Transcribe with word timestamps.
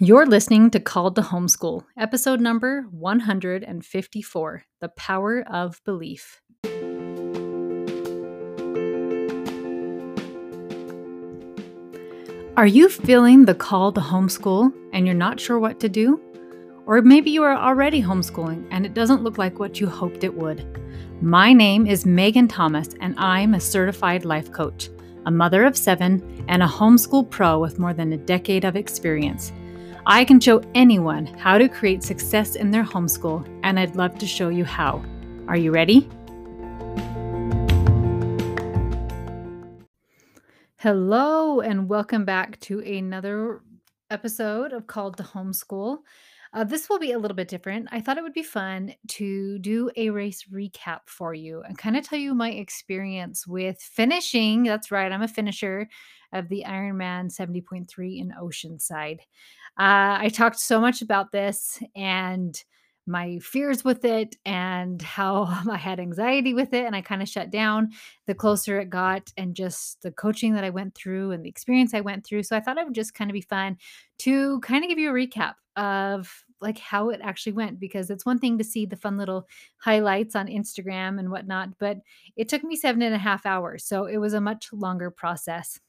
You're 0.00 0.26
listening 0.26 0.70
to 0.70 0.78
Called 0.78 1.16
to 1.16 1.22
Homeschool, 1.22 1.82
episode 1.96 2.40
number 2.40 2.82
154 2.92 4.64
The 4.80 4.88
Power 4.90 5.42
of 5.42 5.80
Belief. 5.84 6.40
Are 12.56 12.66
you 12.68 12.88
feeling 12.88 13.44
the 13.44 13.56
call 13.58 13.90
to 13.90 14.00
homeschool 14.00 14.72
and 14.92 15.04
you're 15.04 15.16
not 15.16 15.40
sure 15.40 15.58
what 15.58 15.80
to 15.80 15.88
do? 15.88 16.20
Or 16.86 17.02
maybe 17.02 17.32
you 17.32 17.42
are 17.42 17.56
already 17.56 18.00
homeschooling 18.00 18.68
and 18.70 18.86
it 18.86 18.94
doesn't 18.94 19.24
look 19.24 19.36
like 19.36 19.58
what 19.58 19.80
you 19.80 19.88
hoped 19.88 20.22
it 20.22 20.34
would. 20.36 20.80
My 21.20 21.52
name 21.52 21.88
is 21.88 22.06
Megan 22.06 22.46
Thomas 22.46 22.90
and 23.00 23.18
I'm 23.18 23.54
a 23.54 23.60
certified 23.60 24.24
life 24.24 24.52
coach, 24.52 24.90
a 25.26 25.32
mother 25.32 25.64
of 25.64 25.76
seven, 25.76 26.44
and 26.46 26.62
a 26.62 26.68
homeschool 26.68 27.28
pro 27.28 27.58
with 27.58 27.80
more 27.80 27.92
than 27.92 28.12
a 28.12 28.16
decade 28.16 28.64
of 28.64 28.76
experience. 28.76 29.50
I 30.10 30.24
can 30.24 30.40
show 30.40 30.62
anyone 30.74 31.26
how 31.26 31.58
to 31.58 31.68
create 31.68 32.02
success 32.02 32.54
in 32.54 32.70
their 32.70 32.82
homeschool, 32.82 33.46
and 33.62 33.78
I'd 33.78 33.94
love 33.94 34.16
to 34.20 34.26
show 34.26 34.48
you 34.48 34.64
how. 34.64 35.04
Are 35.48 35.56
you 35.58 35.70
ready? 35.70 36.08
Hello, 40.78 41.60
and 41.60 41.90
welcome 41.90 42.24
back 42.24 42.58
to 42.60 42.80
another 42.80 43.60
episode 44.08 44.72
of 44.72 44.86
Called 44.86 45.18
to 45.18 45.24
Homeschool. 45.24 45.98
Uh, 46.52 46.64
this 46.64 46.88
will 46.88 46.98
be 46.98 47.12
a 47.12 47.18
little 47.18 47.34
bit 47.34 47.48
different. 47.48 47.88
I 47.92 48.00
thought 48.00 48.18
it 48.18 48.22
would 48.22 48.32
be 48.32 48.42
fun 48.42 48.94
to 49.08 49.58
do 49.58 49.90
a 49.96 50.10
race 50.10 50.44
recap 50.52 51.00
for 51.06 51.34
you 51.34 51.62
and 51.62 51.76
kind 51.76 51.96
of 51.96 52.06
tell 52.06 52.18
you 52.18 52.34
my 52.34 52.50
experience 52.50 53.46
with 53.46 53.80
finishing. 53.80 54.62
That's 54.62 54.90
right, 54.90 55.12
I'm 55.12 55.22
a 55.22 55.28
finisher 55.28 55.88
of 56.32 56.48
the 56.48 56.64
Ironman 56.66 57.30
70.3 57.30 58.20
in 58.20 58.34
Oceanside. 58.40 59.20
Uh, 59.78 60.18
I 60.20 60.30
talked 60.32 60.58
so 60.58 60.80
much 60.80 61.02
about 61.02 61.32
this 61.32 61.80
and 61.94 62.62
my 63.08 63.38
fears 63.38 63.84
with 63.84 64.04
it 64.04 64.36
and 64.44 65.00
how 65.00 65.44
I 65.70 65.76
had 65.76 65.98
anxiety 65.98 66.54
with 66.54 66.74
it. 66.74 66.84
And 66.84 66.94
I 66.94 67.00
kind 67.00 67.22
of 67.22 67.28
shut 67.28 67.50
down 67.50 67.90
the 68.26 68.34
closer 68.34 68.78
it 68.78 68.90
got 68.90 69.32
and 69.36 69.54
just 69.56 70.02
the 70.02 70.12
coaching 70.12 70.54
that 70.54 70.64
I 70.64 70.70
went 70.70 70.94
through 70.94 71.32
and 71.32 71.44
the 71.44 71.48
experience 71.48 71.94
I 71.94 72.00
went 72.02 72.24
through. 72.24 72.42
So 72.44 72.56
I 72.56 72.60
thought 72.60 72.78
it 72.78 72.84
would 72.84 72.94
just 72.94 73.14
kind 73.14 73.30
of 73.30 73.34
be 73.34 73.40
fun 73.40 73.78
to 74.18 74.60
kind 74.60 74.84
of 74.84 74.90
give 74.90 74.98
you 74.98 75.10
a 75.10 75.14
recap 75.14 75.54
of 75.76 76.44
like 76.60 76.78
how 76.78 77.10
it 77.10 77.20
actually 77.22 77.52
went 77.52 77.80
because 77.80 78.10
it's 78.10 78.26
one 78.26 78.38
thing 78.38 78.58
to 78.58 78.64
see 78.64 78.86
the 78.86 78.96
fun 78.96 79.16
little 79.16 79.48
highlights 79.78 80.34
on 80.34 80.46
Instagram 80.46 81.18
and 81.18 81.30
whatnot, 81.30 81.78
but 81.78 81.98
it 82.36 82.48
took 82.48 82.64
me 82.64 82.76
seven 82.76 83.02
and 83.02 83.14
a 83.14 83.18
half 83.18 83.46
hours. 83.46 83.84
So 83.84 84.06
it 84.06 84.18
was 84.18 84.34
a 84.34 84.40
much 84.40 84.72
longer 84.72 85.10
process. 85.10 85.80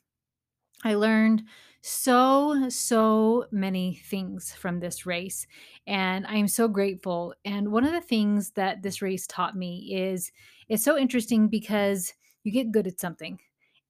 I 0.84 0.96
learned 0.96 1.44
so, 1.82 2.70
so 2.70 3.46
many 3.52 4.02
things 4.06 4.54
from 4.54 4.80
this 4.80 5.06
race, 5.06 5.46
and 5.88 6.26
I'm 6.28 6.48
so 6.48 6.68
grateful. 6.68 7.34
And 7.46 7.72
one 7.72 7.86
of 7.86 7.92
the 7.92 8.02
things 8.02 8.52
that 8.52 8.82
this 8.82 9.02
race 9.02 9.28
taught 9.28 9.58
me 9.58 9.94
is 9.94 10.32
it's 10.68 10.84
so 10.84 10.98
interesting 10.98 11.48
because 11.48 12.14
you 12.44 12.52
get 12.52 12.72
good 12.72 12.88
at 12.88 13.00
something 13.00 13.40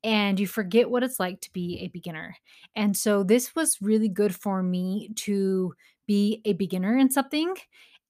and 0.04 0.40
you 0.40 0.48
forget 0.48 0.90
what 0.90 1.04
it's 1.04 1.20
like 1.20 1.42
to 1.42 1.52
be 1.52 1.80
a 1.80 1.90
beginner. 1.90 2.36
And 2.76 2.96
so 2.96 3.24
this 3.24 3.54
was 3.56 3.82
really 3.82 4.10
good 4.10 4.34
for 4.36 4.64
me 4.64 5.10
to 5.18 5.74
be 6.10 6.42
a 6.44 6.54
beginner 6.54 6.98
in 6.98 7.12
something 7.12 7.54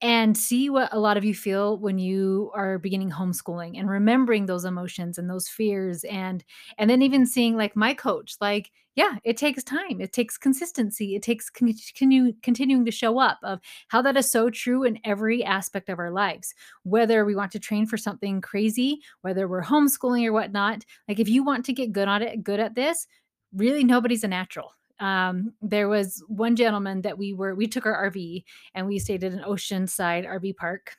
and 0.02 0.38
see 0.38 0.70
what 0.70 0.88
a 0.94 1.00
lot 1.00 1.18
of 1.18 1.26
you 1.26 1.36
feel 1.36 1.78
when 1.78 2.00
you 2.00 2.50
are 2.56 2.80
beginning 2.80 3.12
homeschooling 3.12 3.78
and 3.78 3.90
remembering 3.90 4.46
those 4.46 4.64
emotions 4.64 5.18
and 5.18 5.30
those 5.30 5.50
fears 5.50 6.06
and 6.06 6.46
and 6.78 6.90
then 6.90 7.02
even 7.02 7.26
seeing 7.26 7.58
like 7.58 7.76
my 7.76 7.94
coach 7.94 8.38
like 8.40 8.72
yeah 8.96 9.16
it 9.26 9.36
takes 9.36 9.66
time 9.66 10.00
it 10.00 10.14
takes 10.14 10.38
consistency 10.38 11.14
it 11.14 11.22
takes 11.22 11.50
continue, 11.50 12.32
continuing 12.42 12.86
to 12.86 12.92
show 12.92 13.20
up 13.20 13.38
of 13.44 13.60
how 13.90 14.02
that 14.02 14.16
is 14.16 14.32
so 14.32 14.50
true 14.50 14.86
in 14.86 14.98
every 15.04 15.44
aspect 15.44 15.90
of 15.90 16.00
our 16.00 16.12
lives 16.12 16.54
whether 16.84 17.26
we 17.26 17.36
want 17.36 17.52
to 17.52 17.60
train 17.60 17.86
for 17.86 17.98
something 17.98 18.40
crazy 18.40 19.02
whether 19.24 19.46
we're 19.46 19.62
homeschooling 19.62 20.26
or 20.26 20.32
whatnot 20.32 20.86
like 21.10 21.20
if 21.20 21.28
you 21.28 21.44
want 21.44 21.66
to 21.66 21.74
get 21.74 21.92
good 21.92 22.08
on 22.08 22.22
it 22.22 22.42
good 22.46 22.62
at 22.62 22.76
this 22.76 23.06
really 23.54 23.84
nobody's 23.84 24.24
a 24.24 24.30
natural 24.30 24.72
um, 25.00 25.54
there 25.62 25.88
was 25.88 26.24
one 26.28 26.56
gentleman 26.56 27.02
that 27.02 27.18
we 27.18 27.34
were 27.34 27.56
we 27.56 27.68
took 27.68 27.86
our 27.86 28.10
RV 28.10 28.44
and 28.74 28.88
we 28.88 29.00
stayed 29.00 29.24
at 29.24 29.32
an 29.32 29.44
oceanside 29.48 30.28
RV 30.28 30.56
park. 30.56 30.96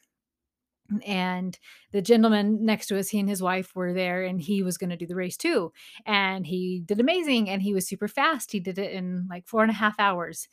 And 1.06 1.56
the 1.92 2.02
gentleman 2.02 2.64
next 2.64 2.88
to 2.88 2.98
us, 2.98 3.08
he 3.08 3.20
and 3.20 3.28
his 3.28 3.40
wife 3.40 3.76
were 3.76 3.92
there, 3.92 4.24
and 4.24 4.40
he 4.40 4.64
was 4.64 4.76
going 4.76 4.90
to 4.90 4.96
do 4.96 5.06
the 5.06 5.14
race 5.14 5.36
too. 5.36 5.72
And 6.04 6.44
he 6.44 6.82
did 6.84 6.98
amazing, 6.98 7.48
and 7.48 7.62
he 7.62 7.72
was 7.72 7.86
super 7.86 8.08
fast. 8.08 8.50
He 8.50 8.58
did 8.58 8.76
it 8.76 8.90
in 8.90 9.28
like 9.30 9.46
four 9.46 9.62
and 9.62 9.70
a 9.70 9.74
half 9.74 9.94
hours 10.00 10.48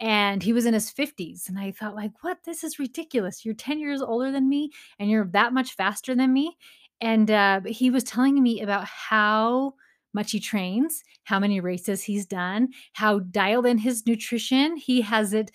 and 0.00 0.42
he 0.42 0.52
was 0.52 0.66
in 0.66 0.74
his 0.74 0.90
50s 0.90 1.48
and 1.48 1.58
i 1.58 1.70
thought 1.70 1.94
like 1.94 2.10
what 2.22 2.38
this 2.44 2.64
is 2.64 2.78
ridiculous 2.78 3.44
you're 3.44 3.54
10 3.54 3.78
years 3.78 4.02
older 4.02 4.32
than 4.32 4.48
me 4.48 4.70
and 4.98 5.08
you're 5.08 5.26
that 5.26 5.52
much 5.52 5.74
faster 5.74 6.14
than 6.14 6.32
me 6.32 6.56
and 7.00 7.30
uh, 7.30 7.60
he 7.66 7.90
was 7.90 8.04
telling 8.04 8.42
me 8.42 8.60
about 8.60 8.84
how 8.84 9.74
much 10.14 10.32
he 10.32 10.40
trains, 10.40 11.02
how 11.24 11.38
many 11.38 11.60
races 11.60 12.02
he's 12.02 12.26
done, 12.26 12.68
how 12.94 13.18
dialed 13.18 13.66
in 13.66 13.78
his 13.78 14.06
nutrition. 14.06 14.76
He 14.76 15.00
has 15.02 15.32
it 15.32 15.50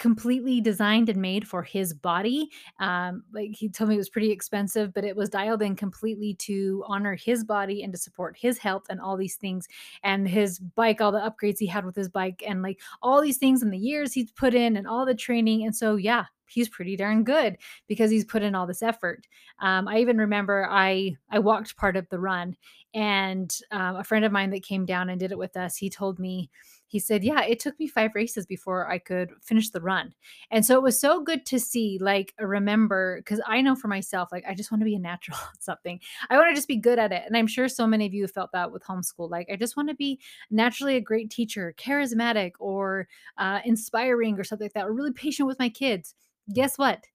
completely 0.00 0.62
designed 0.62 1.10
and 1.10 1.20
made 1.20 1.46
for 1.46 1.62
his 1.62 1.92
body. 1.92 2.48
Um, 2.80 3.22
like 3.32 3.50
he 3.52 3.68
told 3.68 3.90
me 3.90 3.96
it 3.96 3.98
was 3.98 4.08
pretty 4.08 4.30
expensive, 4.30 4.94
but 4.94 5.04
it 5.04 5.14
was 5.14 5.28
dialed 5.28 5.60
in 5.60 5.76
completely 5.76 6.34
to 6.36 6.82
honor 6.88 7.14
his 7.14 7.44
body 7.44 7.82
and 7.82 7.92
to 7.92 7.98
support 7.98 8.36
his 8.40 8.56
health 8.56 8.84
and 8.88 8.98
all 8.98 9.16
these 9.18 9.36
things. 9.36 9.68
And 10.02 10.26
his 10.26 10.58
bike, 10.58 11.02
all 11.02 11.12
the 11.12 11.18
upgrades 11.18 11.58
he 11.58 11.66
had 11.66 11.84
with 11.84 11.96
his 11.96 12.08
bike, 12.08 12.42
and 12.46 12.62
like 12.62 12.80
all 13.02 13.20
these 13.20 13.36
things 13.36 13.62
in 13.62 13.70
the 13.70 13.78
years 13.78 14.14
he's 14.14 14.32
put 14.32 14.54
in 14.54 14.76
and 14.76 14.88
all 14.88 15.04
the 15.04 15.14
training. 15.14 15.64
And 15.64 15.76
so, 15.76 15.96
yeah, 15.96 16.24
he's 16.50 16.68
pretty 16.68 16.96
darn 16.96 17.24
good 17.24 17.56
because 17.86 18.10
he's 18.10 18.24
put 18.24 18.42
in 18.42 18.54
all 18.54 18.66
this 18.66 18.82
effort. 18.82 19.26
Um, 19.60 19.88
I 19.88 19.98
even 20.00 20.18
remember 20.18 20.66
I 20.68 21.16
I 21.30 21.38
walked 21.38 21.76
part 21.76 21.96
of 21.96 22.08
the 22.08 22.18
run, 22.18 22.56
and 22.94 23.54
um, 23.70 23.96
a 23.96 24.04
friend 24.04 24.24
of 24.24 24.32
mine 24.32 24.50
that 24.50 24.64
came 24.64 24.84
down 24.84 25.08
and 25.10 25.20
did 25.20 25.32
it 25.32 25.38
with 25.38 25.56
us, 25.56 25.76
he 25.76 25.88
told 25.88 26.18
me 26.18 26.50
he 26.90 26.98
said, 26.98 27.22
Yeah, 27.22 27.42
it 27.42 27.60
took 27.60 27.78
me 27.78 27.86
five 27.86 28.10
races 28.16 28.46
before 28.46 28.90
I 28.90 28.98
could 28.98 29.30
finish 29.40 29.70
the 29.70 29.80
run. 29.80 30.12
And 30.50 30.66
so 30.66 30.74
it 30.74 30.82
was 30.82 31.00
so 31.00 31.22
good 31.22 31.46
to 31.46 31.60
see, 31.60 31.98
like, 32.00 32.34
remember, 32.40 33.18
because 33.18 33.40
I 33.46 33.60
know 33.60 33.76
for 33.76 33.86
myself, 33.86 34.30
like, 34.32 34.44
I 34.48 34.54
just 34.54 34.72
want 34.72 34.80
to 34.80 34.86
be 34.86 34.96
a 34.96 34.98
natural 34.98 35.38
at 35.54 35.62
something. 35.62 36.00
I 36.30 36.36
want 36.36 36.50
to 36.50 36.54
just 36.54 36.66
be 36.66 36.76
good 36.76 36.98
at 36.98 37.12
it. 37.12 37.22
And 37.26 37.36
I'm 37.36 37.46
sure 37.46 37.68
so 37.68 37.86
many 37.86 38.06
of 38.06 38.12
you 38.12 38.26
felt 38.26 38.50
that 38.52 38.72
with 38.72 38.82
homeschool. 38.82 39.30
Like, 39.30 39.48
I 39.52 39.54
just 39.54 39.76
want 39.76 39.88
to 39.88 39.94
be 39.94 40.18
naturally 40.50 40.96
a 40.96 41.00
great 41.00 41.30
teacher, 41.30 41.72
charismatic, 41.78 42.52
or 42.58 43.06
uh, 43.38 43.60
inspiring, 43.64 44.36
or 44.36 44.42
something 44.42 44.64
like 44.64 44.72
that, 44.72 44.86
or 44.86 44.92
really 44.92 45.12
patient 45.12 45.46
with 45.46 45.60
my 45.60 45.68
kids 45.68 46.16
guess 46.52 46.78
what? 46.78 47.06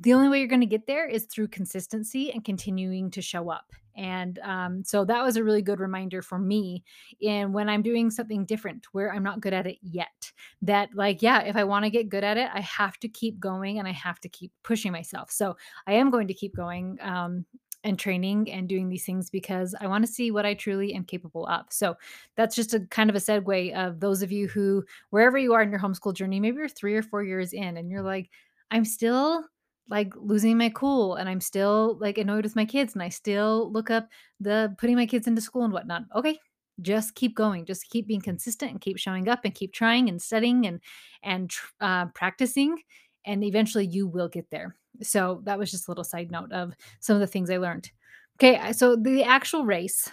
The 0.00 0.14
only 0.14 0.28
way 0.28 0.38
you're 0.38 0.48
going 0.48 0.60
to 0.60 0.66
get 0.66 0.86
there 0.86 1.08
is 1.08 1.26
through 1.26 1.48
consistency 1.48 2.32
and 2.32 2.44
continuing 2.44 3.10
to 3.12 3.22
show 3.22 3.50
up. 3.50 3.72
And 3.94 4.38
um, 4.40 4.82
so 4.84 5.04
that 5.04 5.22
was 5.22 5.36
a 5.36 5.44
really 5.44 5.62
good 5.62 5.78
reminder 5.78 6.22
for 6.22 6.38
me 6.38 6.82
in 7.20 7.52
when 7.52 7.68
I'm 7.68 7.82
doing 7.82 8.10
something 8.10 8.44
different 8.44 8.86
where 8.92 9.12
I'm 9.12 9.22
not 9.22 9.40
good 9.40 9.52
at 9.52 9.66
it 9.66 9.78
yet. 9.82 10.32
That, 10.62 10.88
like, 10.94 11.22
yeah, 11.22 11.42
if 11.42 11.56
I 11.56 11.64
want 11.64 11.84
to 11.84 11.90
get 11.90 12.08
good 12.08 12.24
at 12.24 12.36
it, 12.36 12.48
I 12.52 12.60
have 12.60 12.98
to 13.00 13.08
keep 13.08 13.38
going 13.38 13.78
and 13.78 13.86
I 13.86 13.92
have 13.92 14.18
to 14.20 14.28
keep 14.28 14.50
pushing 14.62 14.92
myself. 14.92 15.30
So 15.30 15.56
I 15.86 15.92
am 15.92 16.10
going 16.10 16.26
to 16.28 16.34
keep 16.34 16.56
going. 16.56 16.98
Um, 17.00 17.44
and 17.84 17.98
training 17.98 18.48
and 18.48 18.68
doing 18.68 18.88
these 18.88 19.04
things 19.04 19.28
because 19.28 19.74
I 19.80 19.88
want 19.88 20.06
to 20.06 20.12
see 20.12 20.30
what 20.30 20.46
I 20.46 20.54
truly 20.54 20.94
am 20.94 21.02
capable 21.02 21.46
of. 21.48 21.66
So 21.70 21.96
that's 22.36 22.54
just 22.54 22.74
a 22.74 22.80
kind 22.90 23.10
of 23.10 23.16
a 23.16 23.18
segue 23.18 23.74
of 23.74 23.98
those 23.98 24.22
of 24.22 24.30
you 24.30 24.46
who, 24.46 24.84
wherever 25.10 25.36
you 25.36 25.52
are 25.52 25.62
in 25.62 25.70
your 25.70 25.80
homeschool 25.80 26.14
journey, 26.14 26.38
maybe 26.38 26.58
you're 26.58 26.68
three 26.68 26.94
or 26.94 27.02
four 27.02 27.24
years 27.24 27.52
in 27.52 27.76
and 27.76 27.90
you're 27.90 28.02
like, 28.02 28.30
I'm 28.72 28.86
still 28.86 29.44
like 29.88 30.14
losing 30.16 30.56
my 30.56 30.70
cool 30.70 31.16
and 31.16 31.28
I'm 31.28 31.40
still 31.40 31.98
like 32.00 32.16
annoyed 32.16 32.44
with 32.44 32.56
my 32.56 32.64
kids 32.64 32.94
and 32.94 33.02
I 33.02 33.10
still 33.10 33.70
look 33.70 33.90
up 33.90 34.08
the 34.40 34.74
putting 34.78 34.96
my 34.96 35.06
kids 35.06 35.26
into 35.26 35.42
school 35.42 35.64
and 35.64 35.72
whatnot. 35.72 36.04
Okay, 36.16 36.38
just 36.80 37.14
keep 37.14 37.36
going. 37.36 37.66
Just 37.66 37.90
keep 37.90 38.06
being 38.06 38.22
consistent 38.22 38.70
and 38.70 38.80
keep 38.80 38.96
showing 38.96 39.28
up 39.28 39.40
and 39.44 39.54
keep 39.54 39.74
trying 39.74 40.08
and 40.08 40.20
studying 40.20 40.66
and 40.66 40.80
and 41.22 41.52
uh, 41.80 42.06
practicing, 42.14 42.78
and 43.26 43.44
eventually 43.44 43.86
you 43.86 44.08
will 44.08 44.28
get 44.28 44.48
there. 44.50 44.74
So 45.02 45.42
that 45.44 45.58
was 45.58 45.70
just 45.70 45.86
a 45.86 45.90
little 45.90 46.04
side 46.04 46.30
note 46.30 46.52
of 46.52 46.72
some 47.00 47.14
of 47.14 47.20
the 47.20 47.26
things 47.26 47.50
I 47.50 47.58
learned. 47.58 47.90
Okay, 48.38 48.72
so 48.72 48.96
the 48.96 49.22
actual 49.24 49.66
race, 49.66 50.10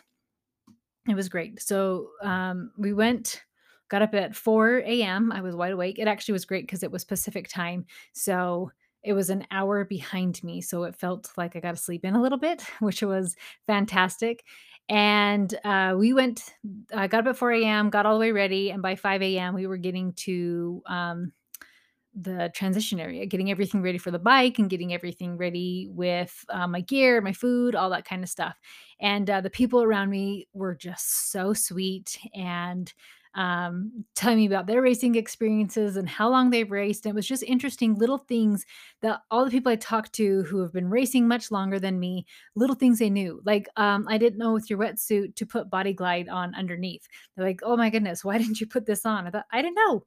it 1.08 1.16
was 1.16 1.30
great. 1.30 1.62
So 1.62 2.10
um, 2.22 2.72
we 2.78 2.92
went 2.92 3.42
got 3.90 4.02
up 4.02 4.14
at 4.14 4.36
4 4.36 4.80
a.m. 4.80 5.32
I 5.32 5.42
was 5.42 5.56
wide 5.56 5.72
awake. 5.72 6.00
It 6.00 6.08
actually 6.08 6.34
was 6.34 6.46
great 6.46 6.64
because 6.64 6.84
it 6.84 6.92
was 6.92 7.04
Pacific 7.04 7.48
time. 7.48 7.86
So 8.14 8.72
it 9.04 9.14
was 9.14 9.30
an 9.30 9.46
hour 9.52 9.86
behind 9.86 10.44
me. 10.44 10.62
So 10.62 10.84
it 10.84 10.96
felt 10.96 11.30
like 11.38 11.56
I 11.56 11.60
got 11.60 11.76
to 11.76 11.82
sleep 11.82 12.04
in 12.06 12.16
a 12.16 12.22
little 12.22 12.38
bit, 12.38 12.62
which 12.80 13.02
was 13.02 13.36
fantastic. 13.68 14.44
And 14.88 15.54
uh, 15.64 15.96
we 15.98 16.14
went, 16.14 16.56
I 16.94 17.08
got 17.08 17.22
up 17.22 17.32
at 17.32 17.38
4 17.38 17.52
a.m., 17.52 17.90
got 17.90 18.06
all 18.06 18.16
the 18.16 18.20
way 18.20 18.32
ready. 18.32 18.72
And 18.72 18.82
by 18.82 18.96
5 18.96 19.22
a.m., 19.22 19.54
we 19.54 19.68
were 19.68 19.78
getting 19.78 20.14
to 20.14 20.82
um, 20.88 21.32
the 22.20 22.52
transition 22.56 23.00
area, 23.00 23.26
getting 23.26 23.52
everything 23.52 23.82
ready 23.82 24.00
for 24.00 24.12
the 24.12 24.20
bike 24.20 24.58
and 24.58 24.70
getting 24.70 24.94
everything 24.94 25.38
ready 25.38 25.88
with 25.92 26.44
uh, 26.50 26.68
my 26.68 26.82
gear, 26.82 27.22
my 27.22 27.34
food, 27.34 27.76
all 27.76 27.92
that 27.92 28.06
kind 28.06 28.24
of 28.24 28.30
stuff. 28.30 28.58
And 29.00 29.30
uh, 29.30 29.42
the 29.42 29.50
people 29.50 29.84
around 29.84 30.10
me 30.10 30.48
were 30.54 30.76
just 30.76 31.32
so 31.32 31.54
sweet 31.54 32.18
and 32.34 32.92
um, 33.36 34.06
telling 34.16 34.38
me 34.38 34.48
about 34.48 34.68
their 34.68 34.82
racing 34.82 35.16
experiences 35.16 35.96
and 35.98 36.10
how 36.10 36.30
long 36.30 36.50
they've 36.50 36.70
raced. 36.70 37.06
And 37.06 37.12
it 37.12 37.16
was 37.16 37.28
just 37.28 37.44
interesting 37.44 37.96
little 37.96 38.18
things 38.18 38.66
that 39.02 39.22
all 39.30 39.46
the 39.46 39.52
people 39.52 39.72
I 39.72 39.76
talked 39.76 40.14
to 40.14 40.44
who 40.44 40.62
have 40.62 40.74
been 40.74 40.90
racing 40.90 41.28
much 41.28 41.52
longer 41.52 41.80
than 41.80 42.00
me, 42.00 42.26
little 42.56 42.76
things 42.76 43.00
they 43.00 43.10
knew. 43.10 43.42
Like, 43.46 43.68
um, 43.76 44.08
I 44.10 44.18
didn't 44.18 44.40
know 44.40 44.54
with 44.54 44.70
your 44.70 44.80
wetsuit 44.80 45.36
to 45.36 45.46
put 45.46 45.70
body 45.70 45.94
glide 45.94 46.28
on 46.30 46.56
underneath. 46.56 47.08
They're 47.36 47.46
like, 47.46 47.62
oh 47.64 47.78
my 47.78 47.90
goodness, 47.90 48.24
why 48.24 48.38
didn't 48.38 48.60
you 48.60 48.68
put 48.68 48.86
this 48.86 49.06
on? 49.06 49.28
I 49.28 49.32
thought, 49.32 49.46
I 49.52 49.62
didn't 49.62 49.76
know. 49.76 50.06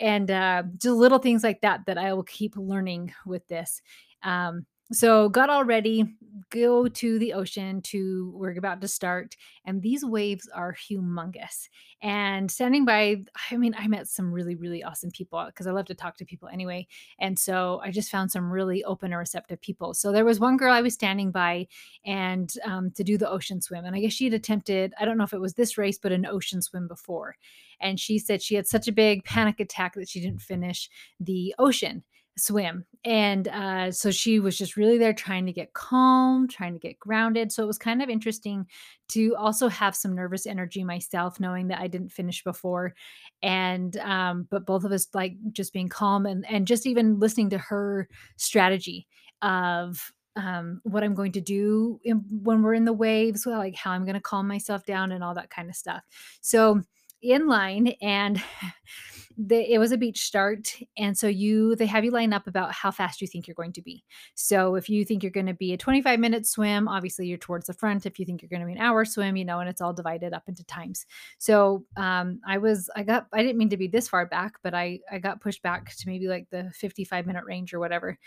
And 0.00 0.30
uh, 0.30 0.64
just 0.76 0.96
little 0.96 1.18
things 1.18 1.44
like 1.44 1.60
that 1.60 1.86
that 1.86 1.98
I 1.98 2.12
will 2.14 2.24
keep 2.24 2.56
learning 2.56 3.14
with 3.24 3.46
this. 3.46 3.80
Um, 4.22 4.66
so 4.92 5.28
got 5.30 5.48
all 5.48 5.64
ready, 5.64 6.04
go 6.50 6.86
to 6.86 7.18
the 7.18 7.32
ocean 7.32 7.80
to 7.82 8.32
we're 8.36 8.56
about 8.56 8.80
to 8.82 8.88
start, 8.88 9.34
and 9.64 9.80
these 9.80 10.04
waves 10.04 10.48
are 10.54 10.74
humongous. 10.74 11.68
And 12.02 12.50
standing 12.50 12.84
by, 12.84 13.22
I 13.50 13.56
mean, 13.56 13.74
I 13.78 13.88
met 13.88 14.08
some 14.08 14.30
really, 14.30 14.54
really 14.54 14.84
awesome 14.84 15.10
people 15.10 15.42
because 15.46 15.66
I 15.66 15.70
love 15.70 15.86
to 15.86 15.94
talk 15.94 16.18
to 16.18 16.26
people 16.26 16.48
anyway. 16.48 16.86
And 17.18 17.38
so 17.38 17.80
I 17.82 17.90
just 17.90 18.10
found 18.10 18.30
some 18.30 18.50
really 18.50 18.84
open 18.84 19.12
and 19.12 19.18
receptive 19.18 19.60
people. 19.62 19.94
So 19.94 20.12
there 20.12 20.24
was 20.24 20.38
one 20.38 20.58
girl 20.58 20.72
I 20.72 20.82
was 20.82 20.92
standing 20.92 21.30
by 21.30 21.66
and 22.04 22.52
um, 22.66 22.90
to 22.90 23.04
do 23.04 23.16
the 23.16 23.30
ocean 23.30 23.62
swim. 23.62 23.86
And 23.86 23.96
I 23.96 24.00
guess 24.00 24.12
she 24.12 24.24
had 24.24 24.34
attempted, 24.34 24.92
I 25.00 25.06
don't 25.06 25.16
know 25.16 25.24
if 25.24 25.32
it 25.32 25.40
was 25.40 25.54
this 25.54 25.78
race, 25.78 25.96
but 25.96 26.12
an 26.12 26.26
ocean 26.26 26.60
swim 26.60 26.88
before. 26.88 27.36
And 27.80 27.98
she 27.98 28.18
said 28.18 28.42
she 28.42 28.54
had 28.54 28.66
such 28.66 28.86
a 28.86 28.92
big 28.92 29.24
panic 29.24 29.58
attack 29.58 29.94
that 29.94 30.08
she 30.10 30.20
didn't 30.20 30.42
finish 30.42 30.90
the 31.18 31.54
ocean 31.58 32.04
swim. 32.36 32.84
And 33.04 33.48
uh, 33.48 33.92
so 33.92 34.10
she 34.10 34.40
was 34.40 34.58
just 34.58 34.76
really 34.76 34.98
there 34.98 35.12
trying 35.12 35.46
to 35.46 35.52
get 35.52 35.72
calm, 35.72 36.48
trying 36.48 36.72
to 36.72 36.78
get 36.78 36.98
grounded. 36.98 37.52
So 37.52 37.62
it 37.62 37.66
was 37.66 37.78
kind 37.78 38.02
of 38.02 38.08
interesting 38.08 38.66
to 39.10 39.36
also 39.36 39.68
have 39.68 39.94
some 39.94 40.14
nervous 40.14 40.46
energy 40.46 40.82
myself, 40.82 41.38
knowing 41.38 41.68
that 41.68 41.80
I 41.80 41.86
didn't 41.86 42.12
finish 42.12 42.42
before. 42.42 42.94
And, 43.42 43.96
um, 43.98 44.48
but 44.50 44.66
both 44.66 44.84
of 44.84 44.92
us 44.92 45.06
like 45.14 45.36
just 45.52 45.72
being 45.72 45.88
calm 45.88 46.26
and, 46.26 46.44
and 46.48 46.66
just 46.66 46.86
even 46.86 47.20
listening 47.20 47.50
to 47.50 47.58
her 47.58 48.08
strategy 48.36 49.06
of, 49.42 50.12
um, 50.36 50.80
what 50.82 51.04
I'm 51.04 51.14
going 51.14 51.32
to 51.32 51.40
do 51.40 52.00
in, 52.02 52.24
when 52.28 52.62
we're 52.62 52.74
in 52.74 52.84
the 52.84 52.92
waves, 52.92 53.46
well, 53.46 53.58
like 53.58 53.76
how 53.76 53.92
I'm 53.92 54.04
going 54.04 54.14
to 54.14 54.20
calm 54.20 54.48
myself 54.48 54.84
down 54.84 55.12
and 55.12 55.22
all 55.22 55.34
that 55.34 55.50
kind 55.50 55.68
of 55.68 55.76
stuff. 55.76 56.02
So 56.40 56.82
in 57.24 57.46
line 57.46 57.94
and 58.00 58.42
the, 59.36 59.72
it 59.72 59.78
was 59.78 59.90
a 59.90 59.98
beach 59.98 60.20
start 60.24 60.76
and 60.96 61.18
so 61.18 61.26
you 61.26 61.74
they 61.74 61.86
have 61.86 62.04
you 62.04 62.12
line 62.12 62.32
up 62.32 62.46
about 62.46 62.72
how 62.72 62.90
fast 62.90 63.20
you 63.20 63.26
think 63.26 63.48
you're 63.48 63.54
going 63.54 63.72
to 63.72 63.82
be. 63.82 64.04
So 64.34 64.76
if 64.76 64.88
you 64.88 65.04
think 65.04 65.22
you're 65.22 65.32
going 65.32 65.46
to 65.46 65.54
be 65.54 65.72
a 65.72 65.76
25 65.76 66.20
minute 66.20 66.46
swim 66.46 66.86
obviously 66.86 67.26
you're 67.26 67.38
towards 67.38 67.66
the 67.66 67.72
front. 67.72 68.06
If 68.06 68.18
you 68.18 68.26
think 68.26 68.42
you're 68.42 68.48
going 68.48 68.60
to 68.60 68.66
be 68.66 68.72
an 68.72 68.78
hour 68.78 69.04
swim 69.04 69.36
you 69.36 69.44
know 69.44 69.58
and 69.58 69.68
it's 69.68 69.80
all 69.80 69.92
divided 69.92 70.32
up 70.32 70.44
into 70.46 70.64
times. 70.64 71.06
So 71.38 71.84
um, 71.96 72.40
i 72.46 72.58
was 72.58 72.88
i 72.94 73.02
got 73.02 73.26
i 73.32 73.42
didn't 73.42 73.58
mean 73.58 73.70
to 73.70 73.76
be 73.76 73.88
this 73.88 74.08
far 74.08 74.26
back 74.26 74.54
but 74.62 74.74
i 74.74 75.00
i 75.10 75.18
got 75.18 75.40
pushed 75.40 75.62
back 75.62 75.94
to 75.96 76.08
maybe 76.08 76.28
like 76.28 76.48
the 76.50 76.70
55 76.74 77.26
minute 77.26 77.44
range 77.44 77.74
or 77.74 77.80
whatever 77.80 78.18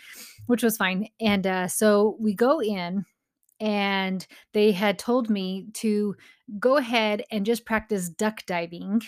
which 0.46 0.62
was 0.62 0.76
fine. 0.76 1.08
And 1.20 1.46
uh, 1.46 1.68
so 1.68 2.16
we 2.18 2.34
go 2.34 2.60
in 2.60 3.04
and 3.60 4.26
they 4.52 4.72
had 4.72 4.98
told 4.98 5.28
me 5.28 5.66
to 5.74 6.14
go 6.58 6.76
ahead 6.76 7.24
and 7.30 7.44
just 7.44 7.64
practice 7.64 8.08
duck 8.08 8.44
diving 8.46 9.02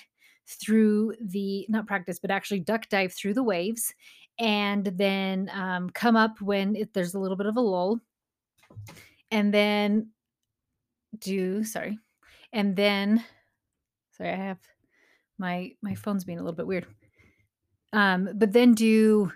through 0.46 1.14
the 1.20 1.66
not 1.68 1.86
practice 1.86 2.18
but 2.18 2.30
actually 2.30 2.60
duck 2.60 2.88
dive 2.88 3.12
through 3.12 3.34
the 3.34 3.42
waves 3.42 3.94
and 4.38 4.86
then 4.86 5.50
um, 5.52 5.90
come 5.90 6.16
up 6.16 6.40
when 6.40 6.74
it, 6.74 6.92
there's 6.94 7.14
a 7.14 7.18
little 7.18 7.36
bit 7.36 7.46
of 7.46 7.56
a 7.56 7.60
lull 7.60 8.00
and 9.30 9.54
then 9.54 10.08
do 11.18 11.62
sorry 11.62 11.98
and 12.52 12.74
then 12.74 13.22
sorry 14.16 14.30
i 14.30 14.36
have 14.36 14.58
my 15.38 15.72
my 15.82 15.94
phone's 15.94 16.24
being 16.24 16.38
a 16.38 16.42
little 16.42 16.56
bit 16.56 16.66
weird 16.66 16.86
um 17.92 18.28
but 18.34 18.52
then 18.52 18.74
do 18.74 19.30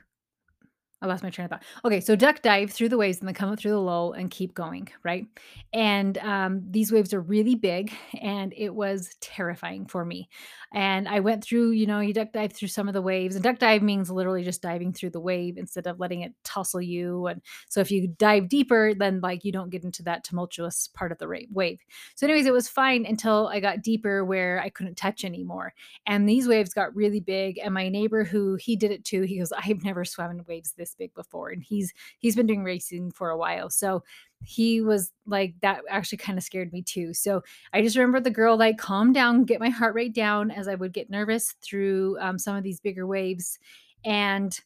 I 1.04 1.06
lost 1.06 1.22
my 1.22 1.28
train 1.28 1.44
of 1.44 1.50
thought. 1.50 1.62
Okay, 1.84 2.00
so 2.00 2.16
duck 2.16 2.40
dive 2.40 2.70
through 2.70 2.88
the 2.88 2.96
waves 2.96 3.18
and 3.18 3.28
then 3.28 3.34
come 3.34 3.50
up 3.50 3.58
through 3.58 3.72
the 3.72 3.78
lull 3.78 4.12
and 4.12 4.30
keep 4.30 4.54
going, 4.54 4.88
right? 5.02 5.26
And 5.74 6.16
um, 6.18 6.62
these 6.70 6.90
waves 6.90 7.12
are 7.12 7.20
really 7.20 7.54
big, 7.54 7.92
and 8.22 8.54
it 8.56 8.74
was 8.74 9.14
terrifying 9.20 9.84
for 9.84 10.04
me. 10.04 10.30
And 10.72 11.06
I 11.06 11.20
went 11.20 11.44
through, 11.44 11.70
you 11.72 11.86
know, 11.86 12.00
you 12.00 12.14
duck 12.14 12.32
dive 12.32 12.54
through 12.54 12.68
some 12.68 12.88
of 12.88 12.94
the 12.94 13.02
waves, 13.02 13.34
and 13.36 13.44
duck 13.44 13.58
dive 13.58 13.82
means 13.82 14.10
literally 14.10 14.44
just 14.44 14.62
diving 14.62 14.94
through 14.94 15.10
the 15.10 15.20
wave 15.20 15.58
instead 15.58 15.86
of 15.86 16.00
letting 16.00 16.22
it 16.22 16.32
tussle 16.42 16.80
you. 16.80 17.26
And 17.26 17.42
so 17.68 17.80
if 17.80 17.90
you 17.90 18.08
dive 18.08 18.48
deeper, 18.48 18.94
then 18.94 19.20
like 19.20 19.44
you 19.44 19.52
don't 19.52 19.70
get 19.70 19.84
into 19.84 20.02
that 20.04 20.24
tumultuous 20.24 20.88
part 20.94 21.12
of 21.12 21.18
the 21.18 21.28
wave. 21.50 21.80
So, 22.14 22.26
anyways, 22.26 22.46
it 22.46 22.52
was 22.52 22.66
fine 22.66 23.04
until 23.04 23.48
I 23.48 23.60
got 23.60 23.82
deeper 23.82 24.24
where 24.24 24.58
I 24.60 24.70
couldn't 24.70 24.96
touch 24.96 25.22
anymore. 25.22 25.74
And 26.06 26.26
these 26.26 26.48
waves 26.48 26.72
got 26.72 26.96
really 26.96 27.20
big. 27.20 27.58
And 27.62 27.74
my 27.74 27.90
neighbor, 27.90 28.24
who 28.24 28.54
he 28.56 28.74
did 28.74 28.90
it 28.90 29.04
too, 29.04 29.22
he 29.22 29.38
goes, 29.38 29.52
I've 29.52 29.84
never 29.84 30.04
swum 30.04 30.30
in 30.30 30.44
waves 30.48 30.72
this 30.72 30.93
big 30.98 31.12
before 31.14 31.50
and 31.50 31.62
he's 31.62 31.92
he's 32.18 32.36
been 32.36 32.46
doing 32.46 32.64
racing 32.64 33.10
for 33.10 33.30
a 33.30 33.36
while 33.36 33.70
so 33.70 34.02
he 34.42 34.80
was 34.80 35.12
like 35.26 35.54
that 35.62 35.82
actually 35.88 36.18
kind 36.18 36.38
of 36.38 36.44
scared 36.44 36.72
me 36.72 36.82
too 36.82 37.14
so 37.14 37.42
i 37.72 37.82
just 37.82 37.96
remember 37.96 38.20
the 38.20 38.30
girl 38.30 38.56
like 38.56 38.78
calm 38.78 39.12
down 39.12 39.44
get 39.44 39.60
my 39.60 39.70
heart 39.70 39.94
rate 39.94 40.14
down 40.14 40.50
as 40.50 40.68
i 40.68 40.74
would 40.74 40.92
get 40.92 41.10
nervous 41.10 41.54
through 41.62 42.16
um, 42.20 42.38
some 42.38 42.56
of 42.56 42.62
these 42.62 42.80
bigger 42.80 43.06
waves 43.06 43.58
and 44.04 44.60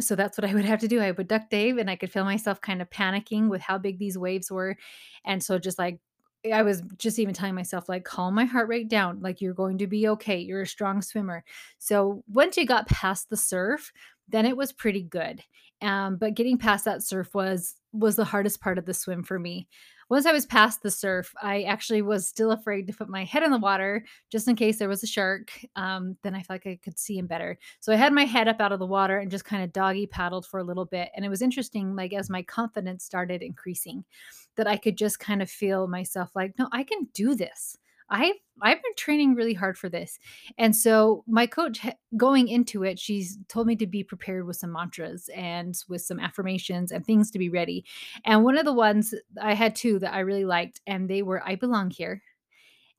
so 0.00 0.14
that's 0.14 0.38
what 0.38 0.48
I 0.48 0.54
would 0.54 0.64
have 0.64 0.78
to 0.78 0.86
do. 0.86 1.00
I 1.00 1.10
would 1.10 1.26
duck 1.26 1.50
dive 1.50 1.78
and 1.78 1.90
I 1.90 1.96
could 1.96 2.12
feel 2.12 2.24
myself 2.24 2.60
kind 2.60 2.80
of 2.80 2.88
panicking 2.88 3.48
with 3.48 3.60
how 3.60 3.78
big 3.78 3.98
these 3.98 4.16
waves 4.16 4.48
were. 4.48 4.76
And 5.24 5.42
so 5.42 5.58
just 5.58 5.76
like 5.76 5.98
I 6.52 6.62
was 6.62 6.82
just 6.98 7.18
even 7.18 7.34
telling 7.34 7.54
myself, 7.54 7.88
like, 7.88 8.04
calm 8.04 8.34
my 8.34 8.44
heart 8.44 8.68
rate 8.68 8.88
down. 8.88 9.20
Like, 9.20 9.40
you're 9.40 9.54
going 9.54 9.78
to 9.78 9.86
be 9.86 10.08
okay. 10.08 10.38
You're 10.38 10.62
a 10.62 10.66
strong 10.66 11.02
swimmer. 11.02 11.44
So 11.78 12.22
once 12.28 12.56
you 12.56 12.64
got 12.64 12.88
past 12.88 13.28
the 13.28 13.36
surf, 13.36 13.92
then 14.28 14.46
it 14.46 14.56
was 14.56 14.72
pretty 14.72 15.02
good. 15.02 15.42
Um, 15.80 16.16
but 16.16 16.34
getting 16.34 16.58
past 16.58 16.84
that 16.86 17.02
surf 17.02 17.34
was 17.34 17.76
was 17.92 18.16
the 18.16 18.24
hardest 18.24 18.60
part 18.60 18.78
of 18.78 18.84
the 18.84 18.94
swim 18.94 19.22
for 19.22 19.38
me. 19.38 19.68
Once 20.10 20.24
I 20.24 20.32
was 20.32 20.46
past 20.46 20.82
the 20.82 20.90
surf, 20.90 21.34
I 21.42 21.62
actually 21.62 22.00
was 22.00 22.26
still 22.26 22.50
afraid 22.50 22.86
to 22.86 22.94
put 22.94 23.10
my 23.10 23.24
head 23.24 23.42
in 23.42 23.50
the 23.50 23.58
water 23.58 24.04
just 24.30 24.48
in 24.48 24.56
case 24.56 24.78
there 24.78 24.88
was 24.88 25.02
a 25.02 25.06
shark. 25.06 25.52
Um, 25.76 26.16
then 26.22 26.34
I 26.34 26.42
felt 26.42 26.64
like 26.64 26.66
I 26.66 26.80
could 26.82 26.98
see 26.98 27.18
him 27.18 27.26
better. 27.26 27.58
So 27.80 27.92
I 27.92 27.96
had 27.96 28.14
my 28.14 28.24
head 28.24 28.48
up 28.48 28.60
out 28.60 28.72
of 28.72 28.78
the 28.78 28.86
water 28.86 29.18
and 29.18 29.30
just 29.30 29.44
kind 29.44 29.62
of 29.62 29.72
doggy 29.72 30.06
paddled 30.06 30.46
for 30.46 30.60
a 30.60 30.64
little 30.64 30.86
bit. 30.86 31.10
And 31.14 31.24
it 31.24 31.28
was 31.28 31.42
interesting, 31.42 31.94
like 31.94 32.14
as 32.14 32.30
my 32.30 32.42
confidence 32.42 33.04
started 33.04 33.42
increasing, 33.42 34.04
that 34.56 34.66
I 34.66 34.78
could 34.78 34.96
just 34.96 35.20
kind 35.20 35.42
of 35.42 35.50
feel 35.50 35.86
myself 35.86 36.30
like, 36.34 36.54
no, 36.58 36.68
I 36.72 36.84
can 36.84 37.08
do 37.12 37.34
this. 37.34 37.76
I've 38.10 38.34
I've 38.60 38.82
been 38.82 38.94
training 38.96 39.34
really 39.34 39.54
hard 39.54 39.78
for 39.78 39.88
this. 39.88 40.18
And 40.56 40.74
so 40.74 41.22
my 41.28 41.46
coach 41.46 41.86
going 42.16 42.48
into 42.48 42.82
it, 42.82 42.98
she's 42.98 43.38
told 43.48 43.66
me 43.66 43.76
to 43.76 43.86
be 43.86 44.02
prepared 44.02 44.46
with 44.46 44.56
some 44.56 44.72
mantras 44.72 45.30
and 45.34 45.76
with 45.88 46.02
some 46.02 46.18
affirmations 46.18 46.90
and 46.90 47.04
things 47.04 47.30
to 47.30 47.38
be 47.38 47.50
ready. 47.50 47.84
And 48.24 48.44
one 48.44 48.58
of 48.58 48.64
the 48.64 48.72
ones 48.72 49.14
I 49.40 49.54
had 49.54 49.76
two 49.76 49.98
that 50.00 50.12
I 50.12 50.20
really 50.20 50.44
liked 50.44 50.80
and 50.86 51.08
they 51.08 51.22
were 51.22 51.42
I 51.46 51.54
belong 51.54 51.90
here 51.90 52.22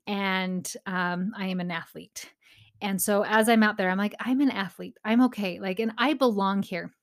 and 0.07 0.71
um, 0.85 1.33
I 1.37 1.47
am 1.47 1.59
an 1.59 1.71
athlete. 1.71 2.31
And 2.81 3.01
so 3.01 3.23
as 3.25 3.49
I'm 3.49 3.63
out 3.63 3.77
there, 3.77 3.89
I'm 3.89 3.97
like, 3.97 4.15
I'm 4.19 4.41
an 4.41 4.51
athlete. 4.51 4.97
I'm 5.03 5.21
okay. 5.23 5.59
Like, 5.59 5.79
and 5.79 5.91
I 5.97 6.13
belong 6.13 6.63
here. 6.63 6.93